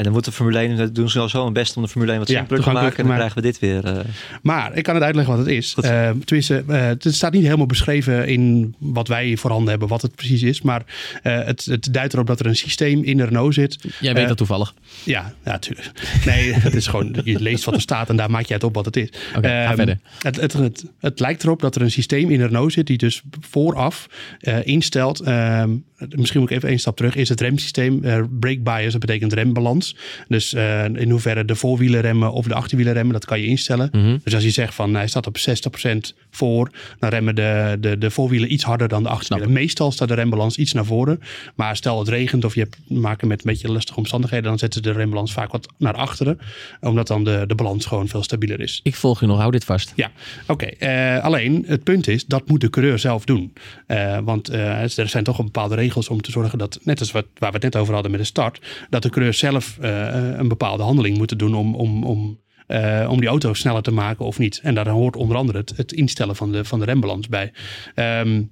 [0.00, 1.88] En dan moet de Formule 1, dat doen ze al zo hun best om de
[1.88, 2.96] Formule 1 wat Ja, simpeler te maken.
[2.98, 3.84] En dan krijgen we dit weer.
[3.84, 3.98] eh,
[4.42, 5.74] Maar ik kan het uitleggen wat het is.
[5.80, 10.14] Eh, tenminste, eh, het staat niet helemaal beschreven in wat wij voorhanden hebben, wat het
[10.14, 10.62] precies is.
[10.62, 10.82] Maar
[11.22, 13.78] eh, het, het duidt erop dat er een systeem in de Renault zit.
[14.00, 14.74] Jij weet dat toevallig.
[15.04, 15.90] Ja, ja, natuurlijk.
[16.26, 18.74] Nee, het is gewoon, je leest wat er staat en daar maak je uit op
[18.74, 19.08] wat het is.
[19.36, 19.98] Oké, ga Ehm, verder.
[20.18, 22.98] Het, het, het, het lijkt erop dat er een systeem in de Renault zit die
[22.98, 24.06] dus vooraf
[24.40, 25.20] eh, instelt.
[25.20, 25.70] ehm,
[26.08, 27.14] misschien moet ik even één stap terug.
[27.14, 29.89] Is het remsysteem eh, brake bias, dat betekent rembalans.
[30.28, 33.88] Dus eh, in hoeverre de voorwielen remmen of de achterwielen remmen, dat kan je instellen.
[33.92, 34.18] Mhm.
[34.24, 38.10] Dus als je zegt van hij staat op 60% voor, dan remmen de, de, de
[38.10, 39.52] voorwielen iets harder dan de achterwielen.
[39.52, 41.20] Meestal staat de rembalans iets naar voren.
[41.54, 44.82] Maar stel het regent of je hebt maken met een beetje lastige omstandigheden, dan zetten
[44.82, 46.38] ze de rembalans vaak wat naar achteren.
[46.80, 48.80] Omdat dan de, de balans gewoon veel stabieler is.
[48.82, 49.92] Ik volg je nog, hou dit vast.
[49.96, 50.10] Ja,
[50.46, 50.66] oké.
[50.66, 53.52] Eh, alleen het punt is, dat moet de coureur zelf doen.
[53.86, 57.26] Eh, want er zijn toch een bepaalde regels om te zorgen dat, net als wat,
[57.38, 60.82] waar we het net over hadden met de start, dat de coureur zelf een bepaalde
[60.82, 64.60] handeling moet doen om, om, om, eh, om die auto sneller te maken of niet.
[64.62, 67.52] En daar hoort onder andere het, het instellen van de, van de rembalans bij.
[67.94, 68.42] Ehm,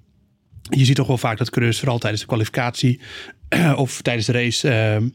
[0.71, 3.01] je ziet toch wel vaak dat coureurs vooral tijdens de kwalificatie
[3.77, 5.09] of tijdens de race ehm,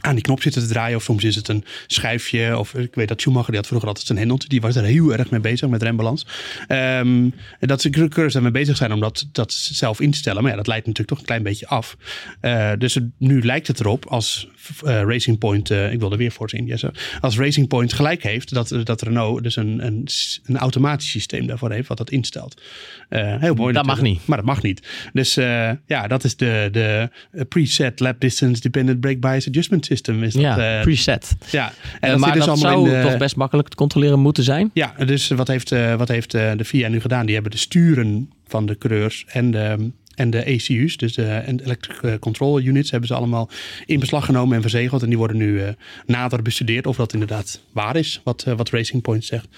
[0.00, 0.96] aan die knop zitten te draaien.
[0.96, 2.58] Of soms is het een schijfje.
[2.58, 4.48] Of ik weet dat Schumacher, die had vroeger altijd zijn hendeltje.
[4.48, 6.26] Die was er heel erg mee bezig met rembalans.
[6.66, 10.42] En dat ze coureurs daarmee bezig zijn om dat, dat zelf in te stellen.
[10.42, 11.96] Maar ja, dat leidt natuurlijk toch een klein beetje af.
[12.40, 14.48] Eh, dus nu lijkt het erop als
[14.84, 16.80] eh, Racing Point, eh, ik wil er weer voor zien.
[17.20, 20.08] Als Racing Point gelijk heeft, dat, dat Renault dus een, een,
[20.44, 22.62] een automatisch systeem daarvoor heeft, wat dat instelt.
[23.08, 23.72] Eh, heel mooi.
[23.72, 24.20] Dat mag niet.
[24.26, 24.86] Maar dat mag niet.
[25.12, 27.08] Dus eh, ja, dat is de, de
[27.48, 30.22] preset lap distance dependent brake bias adjustment system.
[30.22, 31.36] Is dat, Ja, eh, preset.
[31.50, 31.72] ja.
[32.00, 34.70] En dat maar dus dat allemaal zou de- toch best makkelijk te controleren moeten zijn?
[34.74, 37.24] Ja, dus wat heeft, wat heeft de FIA nu gedaan?
[37.24, 41.60] Die hebben de sturen van de coureurs en de, en de ECU's, dus de en
[41.60, 43.50] Electric eh, Control Units, hebben ze allemaal
[43.86, 45.02] in beslag genomen en verzegeld.
[45.02, 45.68] En die worden nu eh,
[46.06, 49.48] nader bestudeerd of dat inderdaad waar is, wat, eh, wat Racing Point zegt.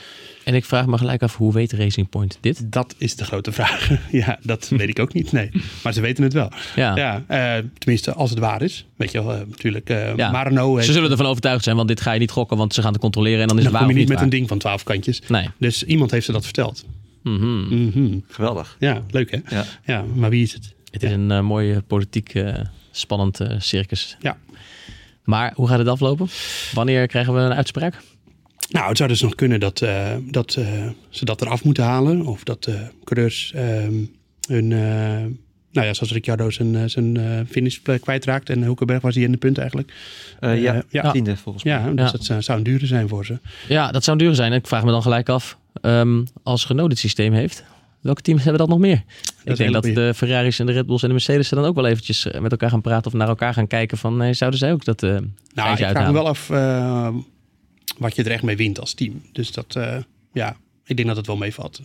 [0.48, 2.72] En ik vraag me gelijk af, hoe weet Racing Point dit?
[2.72, 3.90] Dat is de grote vraag.
[4.10, 5.32] ja, dat weet ik ook niet.
[5.32, 5.50] Nee,
[5.82, 6.50] maar ze weten het wel.
[6.76, 6.96] Ja.
[6.96, 8.86] Ja, eh, tenminste, als het waar is.
[8.96, 9.90] Weet je wel, eh, natuurlijk.
[9.90, 10.30] eh Ja.
[10.30, 12.74] maar Renault heeft, Ze zullen ervan overtuigd zijn, want dit ga je niet gokken, want
[12.74, 14.24] ze gaan het controleren en dan is dan het kom waar je of niet met
[14.24, 15.22] een ding van twaalf kantjes.
[15.28, 15.48] Nee.
[15.58, 16.84] Dus iemand heeft ze dat verteld.
[17.22, 17.84] Mhm.
[17.86, 18.18] Mhm.
[18.28, 18.76] geweldig.
[18.78, 19.56] Ja, leuk hè?
[19.56, 19.64] Ja.
[19.84, 20.74] Ja, maar wie is het?
[20.90, 22.54] Het is een uh, mooi politiek uh,
[22.90, 24.16] spannend uh, circus.
[24.20, 24.36] Ja.
[25.24, 26.28] Maar hoe gaat het aflopen?
[26.74, 28.02] Wanneer krijgen we een uitspraak?
[28.70, 30.66] Nou, het zou dus nog kunnen dat, uh, dat uh,
[31.08, 32.26] ze dat eraf moeten halen.
[32.26, 34.10] Of dat de coureurs um,
[34.48, 34.70] hun...
[34.70, 34.78] uh,
[35.72, 38.50] nou ja, zoals Ricciardo zijn, zijn finishplek kwijtraakt.
[38.50, 39.92] En Hulkenberg was hij in de punt eigenlijk.
[40.40, 41.72] Uh, ja, ja, tiende volgens mij.
[41.72, 42.34] Ja, dus ja.
[42.34, 43.38] dat zou een dure zijn voor ze.
[43.68, 44.52] Ja, dat zou een dure zijn.
[44.52, 47.64] Ik vraag me dan gelijk af, um, als Renault dit systeem heeft...
[48.00, 49.02] welke teams hebben dat nog meer?
[49.44, 51.74] ik denk dat de Ferraris en de Red Bulls en de Mercedes er dan ook
[51.74, 54.58] wel eventjes eh, met elkaar gaan praten of naar elkaar gaan kijken van nee, zouden
[54.58, 55.10] zij ook dat eh
[55.54, 57.14] Nou, ik vraag me wel af eh,
[57.98, 59.22] wat je er echt mee wint als team.
[59.32, 59.96] Dus dat, eh,
[60.32, 61.80] ja, ik denk dat het wel meevalt.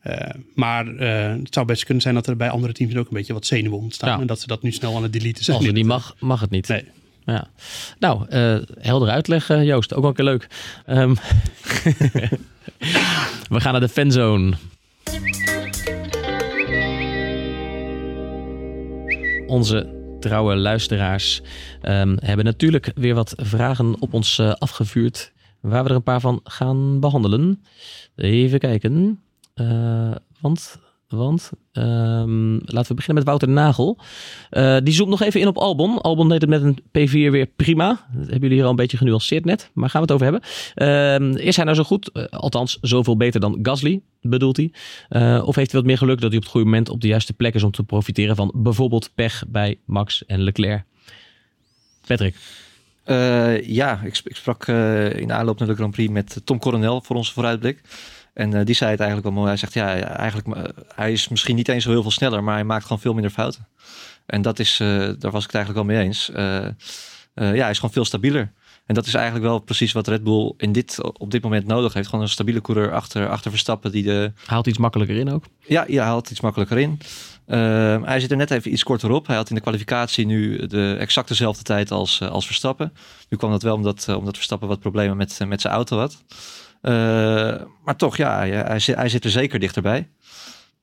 [0.00, 3.16] Eh, maar eh, het zou best kunnen zijn dat er bij andere teams ook een
[3.16, 4.10] beetje wat zenuwen ontstaan.
[4.10, 4.20] Ja.
[4.20, 5.56] En dat ze dat nu snel aan het deleten zijn.
[5.56, 6.68] Als het niet mag, mag het niet.
[6.68, 6.84] Nee.
[7.24, 7.50] Ja.
[7.98, 9.94] Nou, eh helder uitleg eh, Joost.
[9.94, 10.46] Ook wel een keer leuk.
[10.86, 11.14] Ehm,
[13.48, 14.52] we gaan naar de fanzone.
[19.46, 21.42] Onze trouwe luisteraars
[21.80, 25.32] ehm, hebben natuurlijk weer wat vragen op ons eh, afgevuurd.
[25.60, 27.64] Waar we er een paar van gaan behandelen.
[28.16, 29.20] Even kijken.
[29.54, 30.78] Eh, want,
[31.10, 33.98] want ehm, laten we beginnen met Wouter Nagel.
[34.50, 36.00] Eh, die zoomt nog even in op Albon.
[36.00, 37.88] Albon deed het met een P4 weer prima.
[37.88, 39.70] Dat hebben jullie hier al een beetje genuanceerd net.
[39.74, 40.50] Maar gaan we het over hebben.
[40.74, 42.10] Ehm, is hij nou zo goed?
[42.12, 44.72] Eh, althans, zoveel beter dan Gasly, bedoelt hij.
[45.08, 47.08] Eh, of heeft hij wat meer geluk dat hij op het goede moment op de
[47.08, 50.84] juiste plek is om te profiteren van bijvoorbeeld pech bij Max en Leclerc?
[52.06, 52.36] Patrick.
[53.66, 54.66] Ja, ik, ik sprak
[55.16, 57.82] in aanloop naar de Grand Prix met Tom Coronel voor onze vooruitblik.
[58.40, 59.48] En eh, die zei het eigenlijk wel mooi.
[59.48, 62.54] Hij zegt, ja, eigenlijk, eh, hij is misschien niet eens zo heel veel sneller, maar
[62.54, 63.66] hij maakt gewoon veel minder fouten.
[64.26, 64.88] En dat is, eh,
[65.18, 66.30] daar was ik het eigenlijk wel mee eens.
[67.34, 68.52] Ja, hij is gewoon veel stabieler.
[68.86, 71.92] En dat is eigenlijk wel precies wat Red Bull in dit, op dit moment nodig
[71.92, 72.08] heeft.
[72.08, 75.44] Gewoon een stabiele coureur achter, achter Verstappen die de, Haalt iets makkelijker in ook.
[75.58, 76.98] ja, ja, hij haalt iets makkelijker in.
[77.46, 79.26] Ehm, hij zit er net even iets korter op.
[79.26, 82.92] Hij had in de kwalificatie nu de exact dezelfde tijd als, als Verstappen.
[83.28, 86.22] Nu kwam dat wel omdat, omdat Verstappen wat problemen met, met zijn auto had.
[86.80, 86.92] Eh,
[87.84, 90.08] maar toch, ja, hij, hij, zit, hij zit er zeker dichterbij.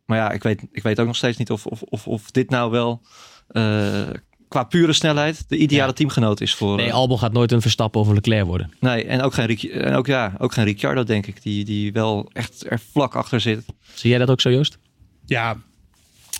[0.05, 2.49] Maar ja, ik weet, ik weet ook nog steeds niet of, of, of, of dit
[2.49, 3.01] nou wel
[3.47, 4.01] eh,
[4.47, 5.93] qua pure snelheid de ideale Ja.
[5.93, 6.75] teamgenoot is voor...
[6.75, 8.73] Nee, eh, Albon gaat nooit een Verstappen of een Leclerc worden.
[8.79, 11.41] nee, en ook geen, en ook, ja, ook geen Ricciardo, denk ik.
[11.41, 13.65] Die, die wel echt er vlak achter zit.
[13.93, 14.77] Zie jij dat ook zo, Joost?
[15.25, 15.57] Ja,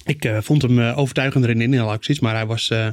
[0.08, 2.20] ik eh, vond hem eh, overtuigender in de inhaalacties.
[2.20, 2.88] Maar hij was eh,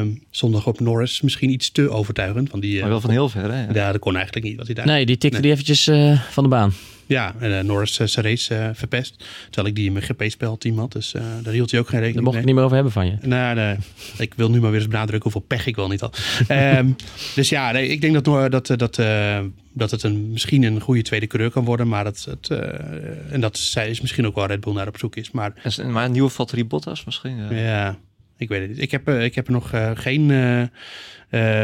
[0.00, 2.50] eh, zondag op Norris misschien iets te overtuigend.
[2.50, 3.64] Want die, eh, Maar wel van heel ver, hè?
[3.72, 5.42] ja, dat kon eigenlijk niet wat hij daar Nee, die tikte Nee.
[5.42, 6.72] die eventjes eh, van de baan.
[7.06, 9.24] Ja, en eh, Norris uh, zijn race eh, verpest.
[9.44, 10.92] Terwijl ik die in mijn GP-spelteam had.
[10.92, 12.44] Dus eh, daar hield hij ook geen Daar rekening mocht ik mee.
[12.44, 13.16] niet meer over hebben van je.
[13.20, 13.76] Nee, nee.
[14.18, 16.18] Ik wil nu maar weer eens benadrukken hoeveel pech ik wel niet had.
[16.48, 16.90] Ehm,
[17.34, 19.40] dus ja, nee, ik denk dat, dat, dat, eh,
[19.72, 21.88] dat het een, misschien een goede tweede coureur kan worden.
[21.88, 24.98] Maar dat, het, eh, en dat zij is misschien ook wel Red Bull naar op
[24.98, 25.30] zoek is.
[25.30, 27.54] Maar En, maar een nieuwe Valtteri Bottas misschien?
[27.54, 27.98] ja.
[28.36, 28.80] ik weet het niet.
[28.80, 30.62] Ik heb, ik heb er nog eh, geen eh,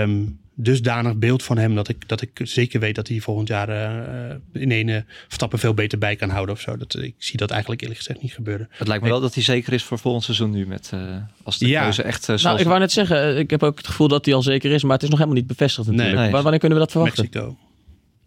[0.00, 0.22] ehm,
[0.60, 4.34] dusdanig beeld van hem dat ik, dat ik zeker weet dat hij volgend jaar eh,
[4.52, 6.76] in een stappen veel beter bij kan houden of zo.
[6.76, 8.68] Dat, ik zie dat eigenlijk eerlijk gezegd niet gebeuren.
[8.70, 10.66] Het lijkt me wel dat hij zeker is voor volgend seizoen nu.
[10.66, 11.00] Met, eh,
[11.42, 11.82] als de Ja.
[11.82, 12.60] keuze echt eh, Nou, zoals...
[12.60, 14.92] ik wou net zeggen, ik heb ook het gevoel dat hij al zeker is, maar
[14.92, 16.14] het is nog helemaal niet bevestigd natuurlijk.
[16.14, 16.22] Nee.
[16.24, 16.32] Nee.
[16.32, 17.22] Wa- Wanneer kunnen we dat verwachten?
[17.24, 17.56] Mexico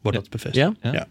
[0.02, 0.76] wordt dat bevestigd.
[0.82, 0.92] Ja?
[0.92, 1.08] Ja?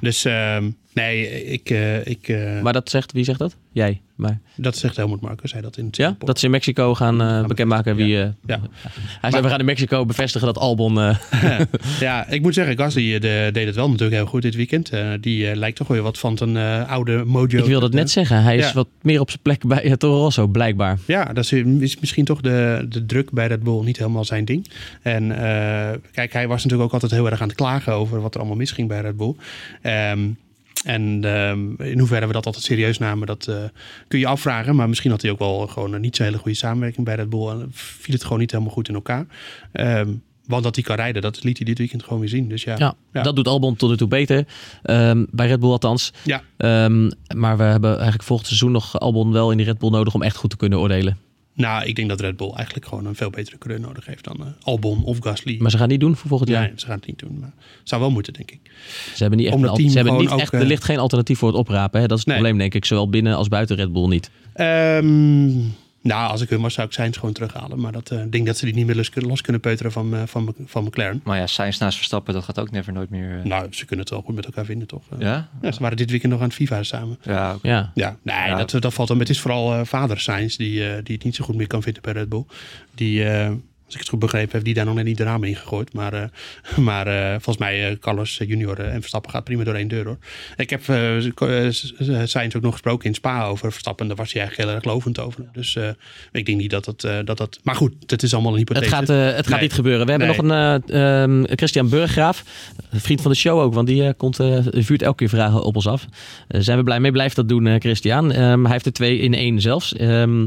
[0.00, 3.56] Dus ehm, nee, ik, eh, ik, eh, Maar dat zegt, wie zegt dat?
[3.72, 4.00] Jij.
[4.14, 6.16] Maar, dat zegt Helmut Marko, zei dat in het ja?
[6.18, 8.20] Dat ze in Mexico gaan eh, bekendmaken wie...
[8.22, 8.60] eh, Ja.
[9.20, 11.00] Hij zei, we gaan in Mexico bevestigen dat Albon...
[11.00, 11.16] eh,
[12.00, 14.90] ja, ik moet zeggen, Gasly de, deed het wel natuurlijk heel goed dit weekend.
[15.20, 16.56] Die lijkt toch weer wat van een
[16.86, 17.58] oude mojo.
[17.58, 18.72] ik wilde het net zeggen, hij is Ja.
[18.72, 20.98] wat meer op zijn plek bij Toro Rosso, blijkbaar.
[21.06, 24.44] Ja, dat is, is misschien toch de, de druk bij Red Bull niet helemaal zijn
[24.44, 24.68] ding.
[25.02, 25.28] En
[26.12, 28.58] kijk, hij was natuurlijk ook altijd heel erg aan het klagen over wat er allemaal
[28.58, 29.34] misging bij Red Bull.
[29.82, 30.20] Ehm,
[30.84, 33.56] en ehm, in hoeverre we dat altijd serieus namen, dat eh,
[34.08, 34.76] kun je afvragen.
[34.76, 37.28] Maar misschien had hij ook wel gewoon een niet zo hele goede samenwerking bij Red
[37.30, 37.48] Bull.
[37.48, 39.26] En viel het gewoon niet helemaal goed in elkaar.
[39.72, 40.08] Ehm,
[40.46, 42.48] want dat hij kan rijden, dat liet hij dit weekend gewoon weer zien.
[42.48, 43.22] Dus ja, Ja, Ja.
[43.22, 44.46] dat doet Albon tot nu toe beter.
[44.82, 46.12] Ehm, bij Red Bull althans.
[46.24, 46.42] ja.
[47.34, 50.22] Maar we hebben eigenlijk volgend seizoen nog Albon wel in die Red Bull nodig om
[50.22, 51.18] echt goed te kunnen oordelen.
[51.56, 54.36] Nou, ik denk dat Red Bull eigenlijk gewoon een veel betere coureur nodig heeft dan
[54.40, 55.56] eh, Albon of Gasly.
[55.58, 56.62] Maar ze gaan niet doen voor volgend jaar.
[56.62, 57.38] Nee, ze gaan het niet doen.
[57.40, 57.52] Maar
[57.82, 58.60] zou wel moeten, denk ik.
[59.14, 61.38] Ze hebben niet echt, Omdat een ze hebben niet echt er eh, ligt geen alternatief
[61.38, 62.00] voor het oprapen.
[62.00, 62.06] Hè?
[62.06, 62.42] Dat is het Nee.
[62.42, 62.84] probleem, denk ik.
[62.84, 64.30] Zowel binnen als buiten Red Bull niet.
[64.52, 65.50] Ehm,
[66.04, 67.80] nou, als ik hun was, zou ik Sainz gewoon terughalen.
[67.80, 70.22] Maar dat, eh, ik denk dat ze die niet meer los kunnen, peuteren van, eh,
[70.26, 71.20] van, van McLaren.
[71.24, 73.38] Maar ja, Sainz naast Verstappen, dat gaat ook never nooit meer...
[73.38, 75.02] eh, Nou, ze kunnen het wel goed met elkaar vinden, toch?
[75.18, 75.48] Ja?
[75.62, 77.18] ja, ze waren dit weekend nog aan het FIFA samen.
[77.22, 77.56] Ja.
[77.62, 77.90] Ja.
[77.94, 78.56] Ja, nee, Ja.
[78.64, 79.18] Dat, dat valt dan.
[79.18, 81.82] Het is vooral eh, vader Sainz die, eh, die het niet zo goed meer kan
[81.82, 82.44] vinden bij Red Bull.
[82.94, 83.50] Die, eh,
[83.94, 85.92] ik het goed begrepen heb, die daar nog net niet de ramen in gegooid.
[85.92, 89.88] Maar, eh, maar eh, volgens mij, eh, Carlos junior en Verstappen gaat prima door één
[89.88, 90.18] deur hoor.
[90.56, 90.82] Ik heb
[92.24, 94.06] Sainz ook nog gesproken in Spa over Verstappen.
[94.06, 95.44] Daar was hij eigenlijk heel erg lovend over.
[95.52, 95.78] Dus
[96.32, 97.60] ik denk niet dat eh, dat dat...
[97.62, 98.84] Maar goed, het is allemaal een hypothese.
[98.84, 99.60] Het gaat, het gaat Nee.
[99.60, 100.04] niet gebeuren.
[100.04, 100.36] We hebben Nee.
[100.36, 102.44] nog een eh, ehm, Christian Burggraaf,
[102.92, 104.36] vriend van de show ook, want die komt,
[104.70, 106.06] vuurt elke keer vragen op ons af.
[106.48, 107.12] Zijn we blij mee.
[107.12, 108.32] Blijf dat doen, Christian.
[108.32, 109.94] Ehm, hij heeft er twee in één zelfs.
[109.94, 110.46] Ehm,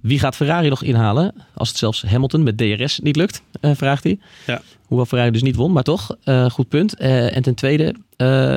[0.00, 4.04] wie gaat Ferrari nog inhalen als het zelfs Hamilton met DRS niet lukt, eh, vraagt
[4.04, 4.18] hij.
[4.46, 4.62] Ja.
[4.86, 6.16] Hoewel Ferrari dus niet won, maar toch.
[6.24, 6.94] eh, goed punt.
[6.96, 7.94] Eh, en ten tweede,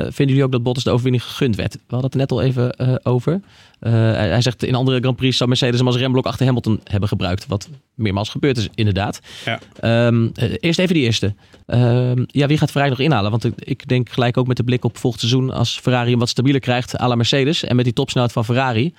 [0.02, 1.72] vinden jullie ook dat Bottas de overwinning gegund werd?
[1.74, 3.40] We hadden het er net al even over.
[3.80, 7.08] Hij, hij zegt in andere Grand Prix zou Mercedes hem als remblok achter Hamilton hebben
[7.08, 7.46] gebruikt.
[7.46, 9.20] Wat meermaals gebeurd is, inderdaad.
[9.44, 9.60] Ja.
[9.80, 11.34] Ehm, eh, eerst even die eerste.
[11.66, 13.30] Ehm, ja, wie gaat Ferrari nog inhalen?
[13.30, 15.50] Want ik, ik denk gelijk ook met de blik op volgend seizoen...
[15.50, 17.64] als Ferrari hem wat stabieler krijgt à la Mercedes...
[17.64, 18.94] en met die topsnelheid van Ferrari...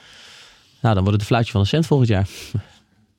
[0.82, 2.28] nou, dan wordt het een fluitje van een cent volgend jaar.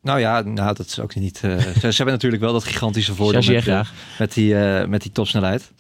[0.05, 1.41] Nou ja, nou, dat is ook niet.
[1.43, 3.93] eh, ze, ze hebben natuurlijk wel dat gigantische voordeel met, eh, graag.
[4.19, 5.73] met, die, eh, met die topsnelheid.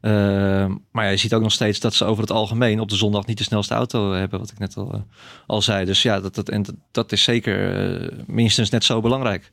[0.00, 2.96] Ehm, maar ja, je ziet ook nog steeds dat ze over het algemeen op de
[2.96, 5.04] zondag niet de snelste auto hebben, wat ik net al,
[5.46, 5.84] al zei.
[5.84, 9.52] Dus ja, dat, dat, en dat, dat is zeker minstens net zo belangrijk.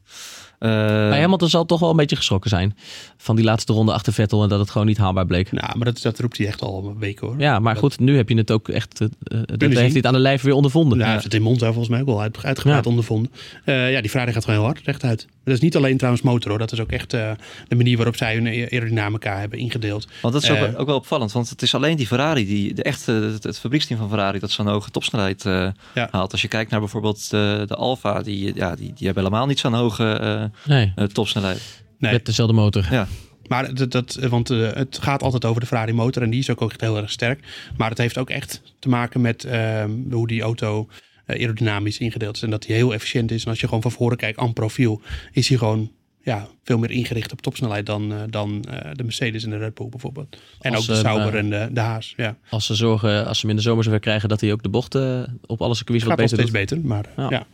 [0.60, 2.78] Eh, Maar Hamilton zal toch wel een beetje geschrokken zijn...
[3.18, 4.44] van die laatste ronde achter Vettel...
[4.44, 5.52] en dat het gewoon niet haalbaar bleek.
[5.52, 7.36] Nou, maar dat, dat roept hij echt al een week hoor.
[7.38, 9.02] Ja, maar Dat- goed, nu heb je het ook echt...
[9.02, 10.92] eh, eh, dat heeft hij het aan de lijf weer ondervonden.
[10.92, 12.90] Nou, hij heeft het in Monza volgens mij ook wel uit, uitgebreid Ja.
[12.90, 13.32] ondervonden.
[13.66, 15.28] Eh, ja, die Ferrari gaat gewoon heel hard, rechtuit.
[15.44, 16.60] Dat is niet alleen trouwens motor hoor.
[16.60, 17.32] Dat is ook echt eh,
[17.68, 20.08] de manier waarop zij hun aerodynamica hebben ingedeeld.
[20.22, 22.74] Want dat is ook, Eh, ook wel opvallend, want het is alleen die Ferrari, die,
[22.74, 26.08] de echte, het, het fabrieksteam van Ferrari, dat zo'n hoge topsnelheid eh, Ja.
[26.12, 26.32] haalt.
[26.32, 29.60] Als je kijkt naar bijvoorbeeld de, de Alfa, die, ja, die, die hebben helemaal niet
[29.60, 31.84] zo'n hoge eh, Nee, eh, topsnelheid.
[31.98, 32.12] Nee.
[32.12, 32.88] met dezelfde motor.
[32.92, 33.08] Ja.
[33.48, 36.50] Maar dat, dat, want eh, het gaat altijd over de Ferrari motor en die is
[36.50, 37.44] ook, ook echt heel erg sterk.
[37.78, 40.88] Maar het heeft ook echt te maken met ehm, hoe die auto
[41.30, 42.42] eh, aerodynamisch ingedeeld is.
[42.42, 43.44] En dat die heel efficiënt is.
[43.44, 45.92] En als je gewoon van voren kijkt aan profiel, is hij gewoon
[46.24, 49.74] ja, veel meer ingericht op topsnelheid dan, eh, dan eh, de Mercedes en de Red
[49.74, 50.38] Bull bijvoorbeeld.
[50.62, 52.14] En Als, ook de Sauber en de, de Haas.
[52.18, 52.38] Ja.
[52.50, 54.30] Als ze zorgen, als ze hem in de zomer zover krijgen...
[54.30, 56.60] dat hij ook de bochten op alle circuits wat beter steeds doet.
[56.60, 57.30] beter, maar Ja.
[57.30, 57.46] ja.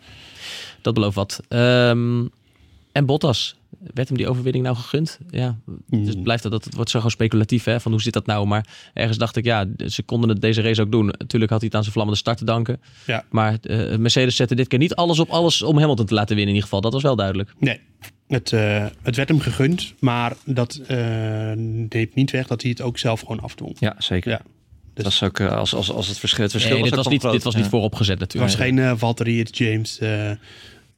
[0.82, 1.41] Dat belooft wat.
[1.48, 2.26] Ehm,
[2.96, 3.56] en Bottas.
[3.93, 5.20] Werd hem die overwinning nou gegund?
[5.30, 8.14] Ja, dus het blijft dat, dat het wordt zo gewoon speculatief hè, van hoe zit
[8.14, 8.48] dat nou?
[8.48, 11.06] Maar ergens dacht ik, ja, ze konden het deze race ook doen.
[11.06, 12.82] Natuurlijk had hij het aan zijn vlammende start te danken.
[13.06, 13.24] Ja.
[13.30, 16.54] Maar eh, Mercedes zette dit keer niet alles op alles om Hamilton te laten winnen
[16.56, 16.82] in ieder geval.
[16.82, 17.54] Dat was wel duidelijk.
[17.60, 17.80] Nee,
[18.28, 20.98] het, eh, het werd hem gegund, maar dat eh,
[21.56, 23.76] neemt niet weg dat hij het ook zelf gewoon afdwong.
[23.80, 24.32] Ja, zeker.
[24.32, 24.41] Ja.
[24.93, 27.08] Dus Dat is ook als, als, als het verschil, het verschil Nee, dit ook was,
[27.08, 28.58] niet, dit was niet vooropgezet Het natuurlijk.
[28.58, 30.00] was geen eh Valtteri, James.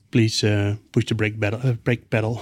[0.09, 1.59] Please eh, push the brake pedal.
[1.61, 2.41] eh, brake pedal.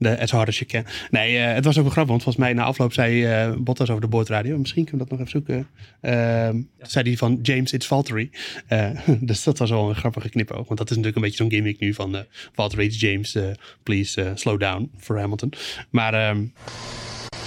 [0.18, 0.84] as hard as you can.
[1.10, 3.88] Nee, eh, het was ook wel grappig, want volgens mij na afloop zei eh, Bottas
[3.90, 4.58] over de boordradio.
[4.58, 5.68] Misschien kunnen we dat nog even zoeken.
[6.00, 8.30] Ehm, Zei hij van James, it's Valtteri.
[8.66, 10.66] Eh, dus dat was wel een grappige knipoog.
[10.66, 12.22] Want dat is natuurlijk een beetje zo'n gimmick nu van eh
[12.54, 13.34] Valtteri, it's James.
[13.34, 13.44] eh,
[13.82, 15.52] please slow down voor Hamilton.
[15.90, 16.44] Maar ehm,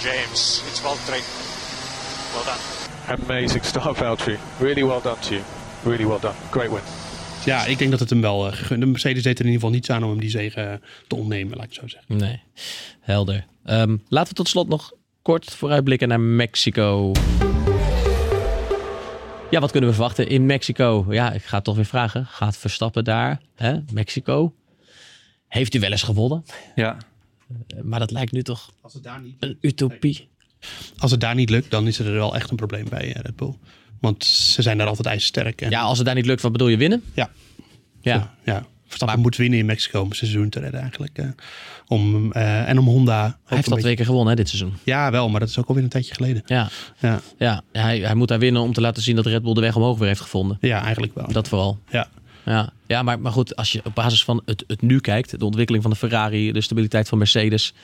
[0.02, 1.20] James, it's Valtteri.
[2.34, 3.22] Well done.
[3.22, 4.36] Amazing start, Valtteri.
[4.58, 5.42] Really well done to you.
[5.84, 6.34] Really well done.
[6.50, 7.05] Great win.
[7.46, 8.80] Ja, ik denk dat het hem wel gegund.
[8.80, 10.74] De Mercedes deed er in ieder geval niets aan om hem die zege eh,
[11.06, 12.16] te ontnemen, laat ik zo zeggen.
[12.16, 12.42] Nee,
[13.00, 13.46] helder.
[13.64, 14.92] Ehm, laten we tot slot nog
[15.22, 17.12] kort vooruitblikken naar Mexico.
[19.50, 21.06] Ja, wat kunnen we verwachten in Mexico?
[21.08, 22.26] Ja, ik ga het toch weer vragen.
[22.26, 23.40] Gaat Verstappen daar?
[23.54, 23.76] Hè?
[23.92, 24.54] Mexico?
[25.48, 26.44] Heeft u wel eens gewonnen?
[26.74, 26.96] Ja,
[27.68, 30.28] Eh, Maar dat lijkt nu toch Als het daar niet een utopie.
[30.98, 33.54] Als het daar niet lukt, dan is er wel echt een probleem bij Red Bull.
[34.06, 35.60] Want ze zijn daar altijd ijzersterk.
[35.60, 37.02] En Ja, als het daar niet lukt, wat bedoel je winnen?
[37.14, 37.30] Ja.
[38.00, 41.18] Ja, ja, Verstappen moet winnen in Mexico om het seizoen te redden eigenlijk.
[41.88, 43.22] om, eh, en om Honda.
[43.22, 44.74] hij heeft beetje- twee keer gewonnen hè, dit seizoen.
[44.82, 46.42] Ja, wel, maar dat is ook alweer een tijdje geleden.
[46.46, 49.54] Ja, Ja, ja hij, hij moet daar winnen om te laten zien dat Red Bull
[49.54, 50.58] de weg omhoog weer heeft gevonden.
[50.60, 51.32] ja eigenlijk wel.
[51.32, 51.78] Dat vooral.
[51.90, 52.08] Ja.
[52.48, 55.44] Ja, ja maar, maar goed, als je op basis van het, het nu kijkt, de
[55.44, 57.74] ontwikkeling van de Ferrari, de stabiliteit van Mercedes.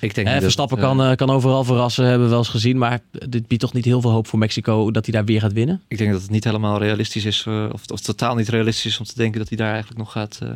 [0.00, 2.78] ik denk Hè, dat- Verstappen kan, eh, kan overal verrassen, hebben we wel eens gezien.
[2.78, 5.52] Maar dit biedt toch niet heel veel hoop voor Mexico dat hij daar weer gaat
[5.52, 5.82] winnen?
[5.88, 8.98] Ik denk dat het niet helemaal realistisch is, eh, of, of totaal niet realistisch is
[8.98, 10.48] om te denken dat hij daar eigenlijk nog gaat, eh,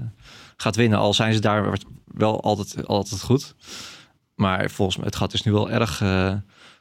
[0.56, 0.98] gaat winnen.
[0.98, 3.54] Al zijn ze daar wel altijd, altijd goed.
[4.34, 6.02] Maar volgens mij, het gat is nu wel erg,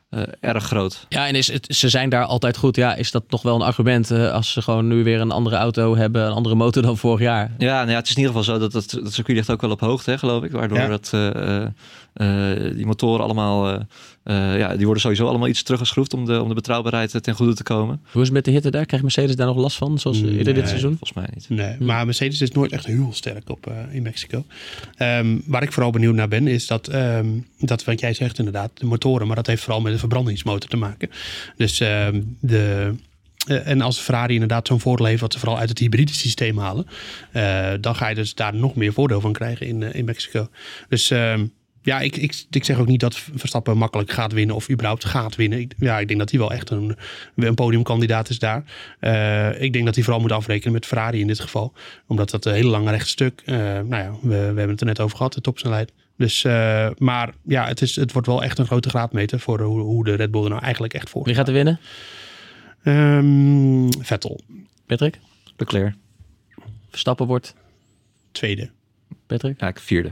[0.10, 1.06] eh, erg groot.
[1.10, 2.76] Ja, en is het, ze zijn daar altijd goed.
[2.76, 5.56] Ja, is dat nog wel een argument eh, als ze gewoon nu weer een andere
[5.56, 7.52] auto hebben, een andere motor dan vorig jaar?
[7.58, 9.62] Ja, nou ja, het is in ieder geval zo dat het, dat circuit ligt ook
[9.62, 10.52] wel op hoogte, hè, geloof ik.
[10.52, 10.88] Waardoor Ja.
[10.88, 11.68] dat, eh, eh, eh,
[12.76, 13.80] die motoren allemaal, eh,
[14.24, 17.34] eh, ja, die worden sowieso allemaal iets teruggeschroefd om de, om de betrouwbaarheid eh, ten
[17.36, 18.02] goede te komen.
[18.12, 18.86] Hoe is het met de hitte daar?
[18.86, 20.98] Krijgt Mercedes daar nog last van, zoals eerder dit seizoen?
[20.98, 21.50] Volgens mij niet.
[21.50, 21.86] Nee, Hm.
[21.86, 24.46] maar Mercedes is nooit echt heel sterk op eh, in Mexico.
[24.96, 27.28] Ehm, waar ik vooral benieuwd naar ben, is dat, ehm,
[27.60, 30.78] dat wat jij zegt inderdaad, de motoren, maar dat heeft vooral met de verbrandingsmotor te
[30.78, 31.10] maken.
[31.58, 32.94] Dus ehm, de.
[33.48, 36.58] eh, en als Ferrari inderdaad zo'n voordeel heeft, wat ze vooral uit het hybride systeem
[36.58, 36.86] halen,
[37.32, 40.48] eh, dan ga je dus daar nog meer voordeel van krijgen in, eh, in Mexico.
[40.90, 41.46] Dus ehm,
[41.82, 45.36] ja, ik, ik, ik zeg ook niet dat Verstappen makkelijk gaat winnen of überhaupt gaat
[45.36, 45.60] winnen.
[45.60, 46.98] Ik, ja, ik denk dat hij wel echt een,
[47.36, 48.64] een podiumkandidaat is daar.
[49.00, 51.74] Eh, ik denk dat hij vooral moet afrekenen met Ferrari in dit geval.
[52.08, 53.42] Omdat dat een hele lange rechtstuk.
[53.46, 55.92] eh nou ja, we, we hebben het er net over gehad, de topsnelheid.
[56.18, 59.80] Dus, eh, maar ja, het, is, het wordt wel echt een grote graadmeter voor hoe,
[59.80, 61.80] hoe de Red Bull er nou eigenlijk echt voor Wie gaat er winnen?
[62.84, 64.42] Ehm, Vettel,
[64.86, 65.20] Patrick?
[65.58, 65.94] Leclerc.
[66.90, 67.56] Verstappen wordt.
[68.32, 68.70] tweede.
[69.28, 69.60] Patrick?
[69.60, 70.12] Ja, ik vierde.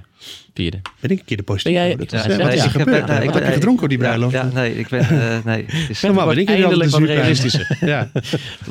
[0.53, 0.81] Vierde.
[0.99, 1.79] Ben ik een keer de positieve?
[1.79, 3.09] Ben jij- dat Ja, is, ja, gebeurd?
[3.23, 4.33] ik heb je gedronken op die bruiloft?
[4.33, 4.99] Ja, nee, ik ben...
[4.99, 7.77] eh, nee, het is, Normaal ben ik hier Eindelijk wat realistischer.
[7.87, 8.11] Ja.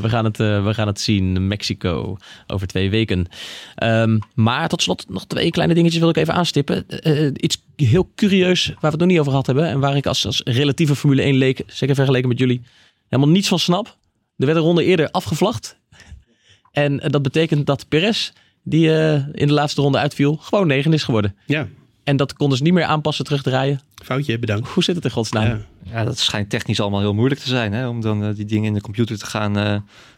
[0.01, 1.47] We gaan het, eh, we gaan het zien.
[1.47, 2.17] Mexico
[2.47, 3.27] over twee weken.
[3.75, 6.89] Ehm, maar tot slot nog twee kleine dingetjes wil ik even aanstippen.
[6.89, 9.67] Eh, iets heel curieus waar we het nog niet over gehad hebben.
[9.69, 12.63] En waar ik als, als relatieve Formule 1 leek, zeker vergeleken met jullie,
[13.09, 13.97] helemaal niets van snap.
[14.37, 15.77] Er werd een ronde eerder afgevlacht.
[16.73, 18.33] En dat betekent dat Perez,
[18.69, 21.35] die eh, in de laatste ronde uitviel, gewoon negen is geworden.
[21.47, 21.67] ja,
[22.05, 23.81] En dat konden ze niet meer aanpassen, terugdraaien.
[24.05, 24.69] foutje, bedankt.
[24.69, 25.47] Hoe zit het in godsnaam?
[25.47, 25.59] Ja.
[25.93, 27.73] Ja, dat schijnt technisch allemaal heel moeilijk te zijn.
[27.73, 27.89] Hè?
[27.89, 29.75] Om dan eh, die dingen in de computer te gaan, eh,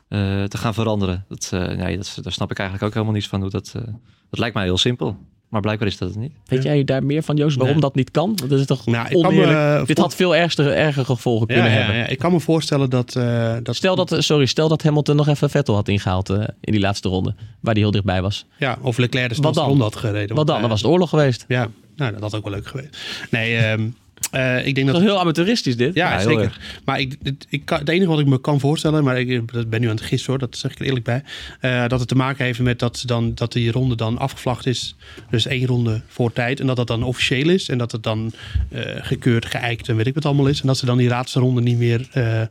[0.09, 1.25] eh, te gaan veranderen.
[1.29, 3.41] Dat, eh, nee, dat, daar snap ik eigenlijk ook helemaal niets van.
[3.41, 3.83] Hoe dat, eh,
[4.31, 5.17] dat lijkt mij heel simpel.
[5.49, 6.33] Maar blijkbaar is dat het niet.
[6.47, 7.83] Weet jij daar meer van, Joost, waarom Nee.
[7.85, 8.33] dat niet kan?
[8.37, 11.73] Want dat is toch Nou, me, eh, Dit had veel ergere, erger gevolgen Ja, kunnen
[11.73, 11.97] ja, hebben.
[11.97, 12.07] ja.
[12.07, 13.15] Ik kan me voorstellen dat...
[13.17, 16.39] eh, dat Stel dat, eh, sorry, stel dat Hamilton nog even Vettel had ingehaald eh,
[16.61, 17.35] in die laatste ronde.
[17.61, 18.47] Waar hij heel dichtbij was.
[18.59, 20.37] ja, of Leclerc de snelste ronde had gereden.
[20.37, 20.61] Wat dan?
[20.61, 21.45] Dan was het oorlog geweest.
[21.49, 22.97] Ja, nou, dat had ook wel leuk geweest.
[23.31, 23.89] Nee, ehm,
[24.31, 25.05] eh, ik denk Dat dat...
[25.05, 25.95] is heel amateuristisch dit.
[25.95, 26.59] Ja, zeker.
[26.85, 29.71] Maar ik, het, ik kan, het enige wat ik me kan voorstellen, maar ik dat
[29.71, 31.23] ben nu aan het gissen hoor, dat zeg ik er eerlijk bij.
[31.61, 34.67] eh, dat het te maken heeft met dat, ze dan, dat die ronde dan afgevlacht
[34.67, 34.97] is.
[35.31, 36.61] Dus één ronde voor tijd.
[36.61, 37.69] En dat dat dan officieel is.
[37.69, 38.33] En dat het dan
[38.71, 40.61] eh, gekeurd, geëikt en weet ik wat allemaal is.
[40.61, 42.43] En dat ze dan die laatste ronde niet meer eh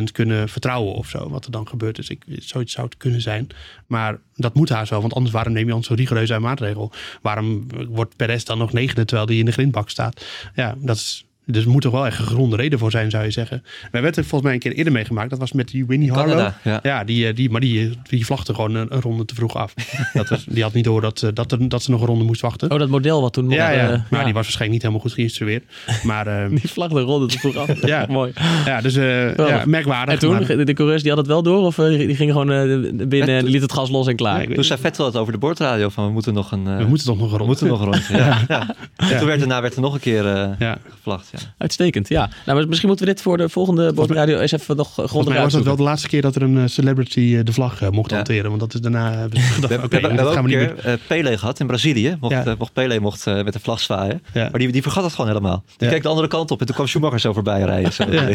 [0.00, 1.28] 100% kunnen vertrouwen of zo.
[1.28, 1.96] Wat er dan gebeurt.
[1.96, 3.46] Dus ik, zoiets zou het kunnen zijn.
[3.86, 5.00] Maar dat moet haar zo.
[5.00, 6.92] Want anders waarom neem je ons zo rigoureus uit maatregel?
[7.22, 10.24] Waarom wordt Perez dan nog negende terwijl die in de grindbak staat?
[10.54, 11.26] Ja, dat is...
[11.52, 13.60] Dus er moet toch wel echt een gegronde reden voor zijn, zou je zeggen.
[13.62, 15.30] Wij hebben het volgens mij een keer eerder meegemaakt.
[15.30, 16.36] Dat was met die Winnie Harlow.
[16.62, 17.04] Canada, ja.
[17.04, 19.74] die, eh, die, maar die, die vlagde gewoon een, een ronde te vroeg af.
[20.12, 22.24] dat was, die had niet door dat, eh, dat, er, dat ze nog een ronde
[22.24, 22.70] moest wachten.
[22.70, 23.50] Oh, dat model wat toen...
[23.50, 23.88] ja, eh, ja.
[24.10, 24.24] maar ja.
[24.24, 25.64] die was waarschijnlijk niet helemaal goed geïnstrueerd.
[26.02, 27.70] Maar eh, Die vlag de ronde te vroeg af.
[27.92, 28.06] Ja.
[28.08, 28.32] Mooi.
[28.64, 30.14] ja, dus eh, ja, merkwaardig.
[30.14, 31.66] En toen, maar- de, coureurs die hadden het wel door?
[31.66, 34.46] Of eh, die, die gingen gewoon eh, binnen en liet het gas los en klaar?
[34.46, 36.66] Toen zei Vettel het over de bordradio van we moeten nog een...
[36.66, 37.46] eh, we moeten toch nog een we ronde.
[37.46, 38.16] moeten nog een rondje.
[38.16, 38.40] Ja.
[38.48, 38.74] Ja.
[38.96, 39.18] En Ja.
[39.18, 40.78] toen werd daarna werd er nog een keer eh Ja.
[40.90, 41.28] gevlacht.
[41.32, 41.38] Ja.
[41.58, 42.30] Uitstekend, ja.
[42.46, 45.42] Nou, maar misschien moeten we dit voor de volgende bordradio eens even nog grondig mij
[45.42, 47.88] was dat wel de laatste keer dat er een eh, celebrity eh, de vlag eh,
[47.90, 48.16] mocht Ja.
[48.16, 48.48] hanteren.
[48.48, 49.10] Want dat is daarna...
[49.18, 50.74] hebben ze gedacht, We, hebben- oké, we hebben, we dat hebben gaan ook we een
[50.74, 51.00] niet keer meer.
[51.18, 52.16] eh, Pele gehad in Brazilië.
[52.20, 52.44] Mocht, Ja.
[52.44, 54.22] eh, mocht Pele mocht, eh, met de vlag zwaaien.
[54.32, 54.48] Ja.
[54.50, 55.64] Maar die, die vergat het gewoon helemaal.
[55.76, 55.94] Die Ja.
[55.94, 57.92] keek de andere kant op en toen kwam Schumacher zo voorbij rijden.
[57.92, 58.04] Zo.
[58.10, 58.28] Ja.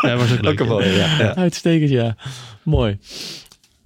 [0.00, 0.52] Ja, was ook leuk.
[0.52, 1.18] Ook een mooie, ja.
[1.18, 1.34] ja.
[1.34, 2.16] Uitstekend, ja.
[2.62, 2.98] Mooi.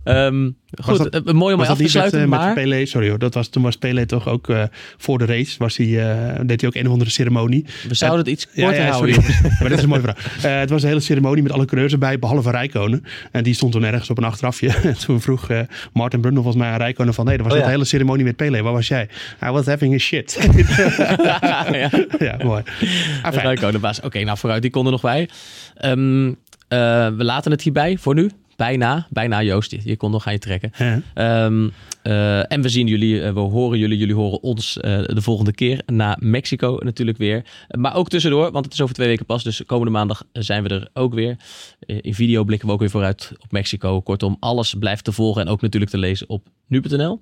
[0.09, 0.51] Ehm,
[0.83, 2.55] goed, dat- eh, mooi om Was af dat te niet met, sluiten, eh, met maar...
[2.55, 2.87] Pelé?
[2.87, 4.63] Sorry hoor, dat was, toen was Pelé toch ook eh,
[4.97, 5.55] voor de race.
[5.59, 7.65] Was hij, eh, deed hij ook een of andere ceremonie.
[7.89, 9.15] We zouden het iets korter ja, houden.
[9.61, 10.45] maar dat is een mooie vraag.
[10.45, 13.05] Eh, het was een hele ceremonie met alle coureurs erbij, behalve Rijkonen.
[13.33, 14.69] En die stond toen ergens op een achterafje.
[14.89, 15.61] En toen vroeg eh,
[15.93, 17.25] Martin Brundle volgens mij aan Rijkonen van...
[17.25, 17.73] nee, dat was Oh, een ja.
[17.73, 18.63] hele ceremonie met Pelé.
[18.63, 19.09] Waar was jij?
[19.45, 20.39] I was having a shit.
[21.23, 21.67] ja.
[22.19, 22.63] ja, mooi.
[23.23, 23.47] Ah, fijn.
[23.47, 24.01] Rijko, de baas.
[24.01, 25.29] Oké, nou vooruit, die kon er nog bij.
[25.75, 26.35] Ehm, eh,
[27.17, 28.31] we laten het hierbij voor nu.
[28.59, 29.77] Bijna, bijna Joost.
[29.85, 30.71] Je kon nog aan je trekken.
[30.79, 31.01] Ja.
[31.15, 31.69] Ehm,
[32.03, 35.53] eh, en we zien jullie, eh, we horen jullie, jullie horen ons eh, de volgende
[35.53, 37.45] keer na Mexico natuurlijk weer.
[37.69, 40.69] Maar ook tussendoor, want het is over twee weken pas, dus komende maandag zijn we
[40.69, 41.37] er ook weer.
[41.87, 44.01] In video blikken we ook weer vooruit op Mexico.
[44.01, 47.21] Kortom, alles blijft te volgen en ook natuurlijk te lezen op nu.nl.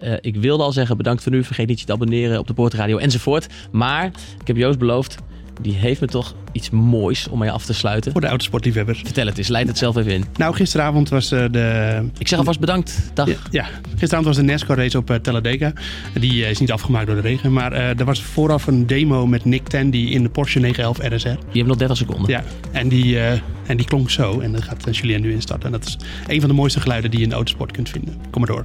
[0.00, 1.44] Eh, ik wilde al zeggen, bedankt voor nu.
[1.44, 3.46] Vergeet niet je te abonneren op de Poortradio enzovoort.
[3.72, 4.06] Maar
[4.40, 5.16] ik heb Joost beloofd,
[5.62, 8.12] die heeft me toch iets moois om mee af te sluiten.
[8.12, 9.00] Voor de autosportliefhebbers.
[9.00, 10.24] Vertel het eens, leid het zelf even in.
[10.36, 12.02] Nou, gisteravond was eh, de...
[12.18, 13.10] Ik zeg alvast bedankt.
[13.14, 13.28] Dag.
[13.28, 15.72] Ja, ja, gisteravond was de NASCAR race op uh, Talladega.
[16.14, 17.52] Die eh, is niet afgemaakt door de regen.
[17.52, 21.28] Maar eh, er was vooraf een demo met Nick Tandy in de Porsche 911 RSR.
[21.28, 22.30] Je hebt nog 30 seconden.
[22.30, 22.42] Ja,
[22.72, 23.32] en die, eh,
[23.66, 24.40] en die klonk zo.
[24.40, 25.66] En daar gaat eh, Julien nu instarten.
[25.66, 28.16] En dat is een van de mooiste geluiden die je in de autosport kunt vinden.
[28.30, 28.64] Kom maar door.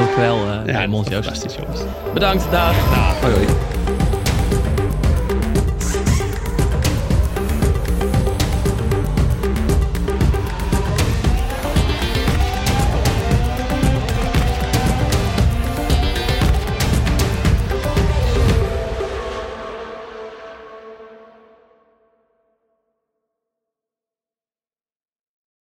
[0.00, 0.86] ook wel uh, ja,
[2.14, 2.74] Bedankt, dag.
[3.20, 3.46] Hoi.